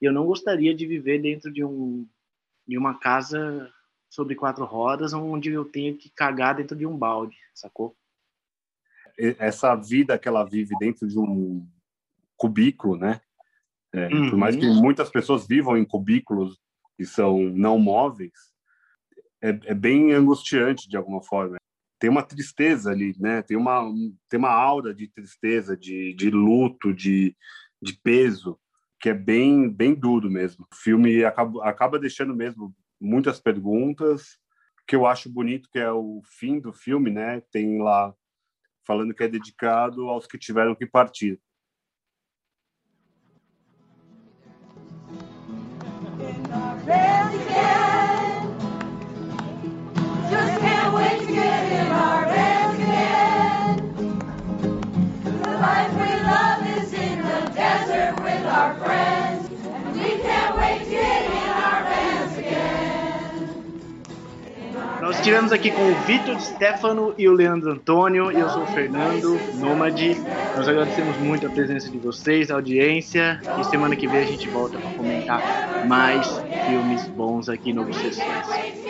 Eu 0.02 0.12
não 0.12 0.26
gostaria 0.26 0.74
de 0.74 0.86
viver 0.86 1.22
dentro 1.22 1.52
de, 1.52 1.64
um, 1.64 2.06
de 2.68 2.78
uma 2.78 3.00
casa 3.00 3.72
sobre 4.10 4.36
quatro 4.36 4.66
rodas 4.66 5.14
onde 5.14 5.52
eu 5.52 5.64
tenho 5.64 5.96
que 5.96 6.10
cagar 6.10 6.56
dentro 6.56 6.76
de 6.76 6.86
um 6.86 6.98
balde, 6.98 7.38
sacou? 7.54 7.96
Essa 9.18 9.76
vida 9.76 10.18
que 10.18 10.28
ela 10.28 10.44
vive 10.44 10.76
dentro 10.80 11.08
de 11.08 11.18
um 11.20 11.68
cubículo, 12.36 12.98
né? 12.98 13.22
É, 13.94 14.08
uhum. 14.08 14.32
Por 14.32 14.38
mais 14.38 14.56
que 14.56 14.66
uhum. 14.66 14.82
muitas 14.82 15.10
pessoas 15.10 15.46
vivam 15.48 15.78
em 15.78 15.86
cubículos 15.86 16.60
que 16.98 17.06
são 17.06 17.40
não 17.40 17.78
móveis, 17.78 18.32
é, 19.42 19.50
é 19.66 19.74
bem 19.74 20.14
angustiante 20.14 20.90
de 20.90 20.98
alguma 20.98 21.22
forma. 21.22 21.58
Tem 22.00 22.10
uma 22.10 22.24
tristeza 22.24 22.92
ali, 22.92 23.16
né? 23.20 23.42
Tem 23.42 23.56
uma 23.56 23.84
tem 24.30 24.40
uma 24.40 24.52
aura 24.52 24.94
de 24.94 25.08
tristeza, 25.08 25.78
de, 25.78 26.14
de 26.16 26.30
luto, 26.30 26.94
de, 26.94 27.36
de 27.82 27.94
peso 28.02 28.60
que 29.00 29.10
é 29.10 29.14
bem 29.14 29.70
bem 29.70 29.94
duro 29.94 30.30
mesmo. 30.32 30.66
O 30.72 30.76
filme 30.76 31.24
acaba, 31.24 31.64
acaba 31.66 32.00
deixando 32.00 32.36
mesmo 32.36 32.74
muitas 33.00 33.40
perguntas 33.40 34.38
que 34.88 34.96
eu 34.96 35.06
acho 35.06 35.30
bonito 35.30 35.70
que 35.72 35.80
é 35.80 35.92
o 35.92 36.22
fim 36.40 36.60
do 36.60 36.74
filme, 36.74 37.12
né? 37.12 37.42
Tem 37.52 37.82
lá 37.82 38.14
falando 38.86 39.14
que 39.14 39.24
é 39.24 39.28
dedicado 39.28 40.10
aos 40.10 40.28
que 40.28 40.38
tiveram 40.38 40.76
que 40.76 40.86
partir. 40.86 41.40
Nós 65.04 65.18
estivemos 65.18 65.52
aqui 65.52 65.70
com 65.70 65.82
o 65.82 65.96
Vitor 66.06 66.40
Stefano 66.40 67.14
e 67.18 67.28
o 67.28 67.34
Leandro 67.34 67.74
Antônio, 67.74 68.32
eu 68.32 68.50
sou 68.50 68.64
o 68.64 68.68
Fernando, 68.68 69.38
Nômade. 69.56 70.16
Nós 70.56 70.66
agradecemos 70.66 71.18
muito 71.18 71.46
a 71.46 71.50
presença 71.50 71.90
de 71.90 71.98
vocês, 71.98 72.50
a 72.50 72.54
audiência, 72.54 73.42
e 73.60 73.66
semana 73.66 73.98
que 73.98 74.08
vem 74.08 74.22
a 74.22 74.26
gente 74.26 74.48
volta 74.48 74.78
para 74.78 74.90
comentar 74.92 75.86
mais 75.86 76.26
filmes 76.66 77.06
bons 77.10 77.50
aqui 77.50 77.74
no 77.74 77.82
Obsessões. 77.82 78.83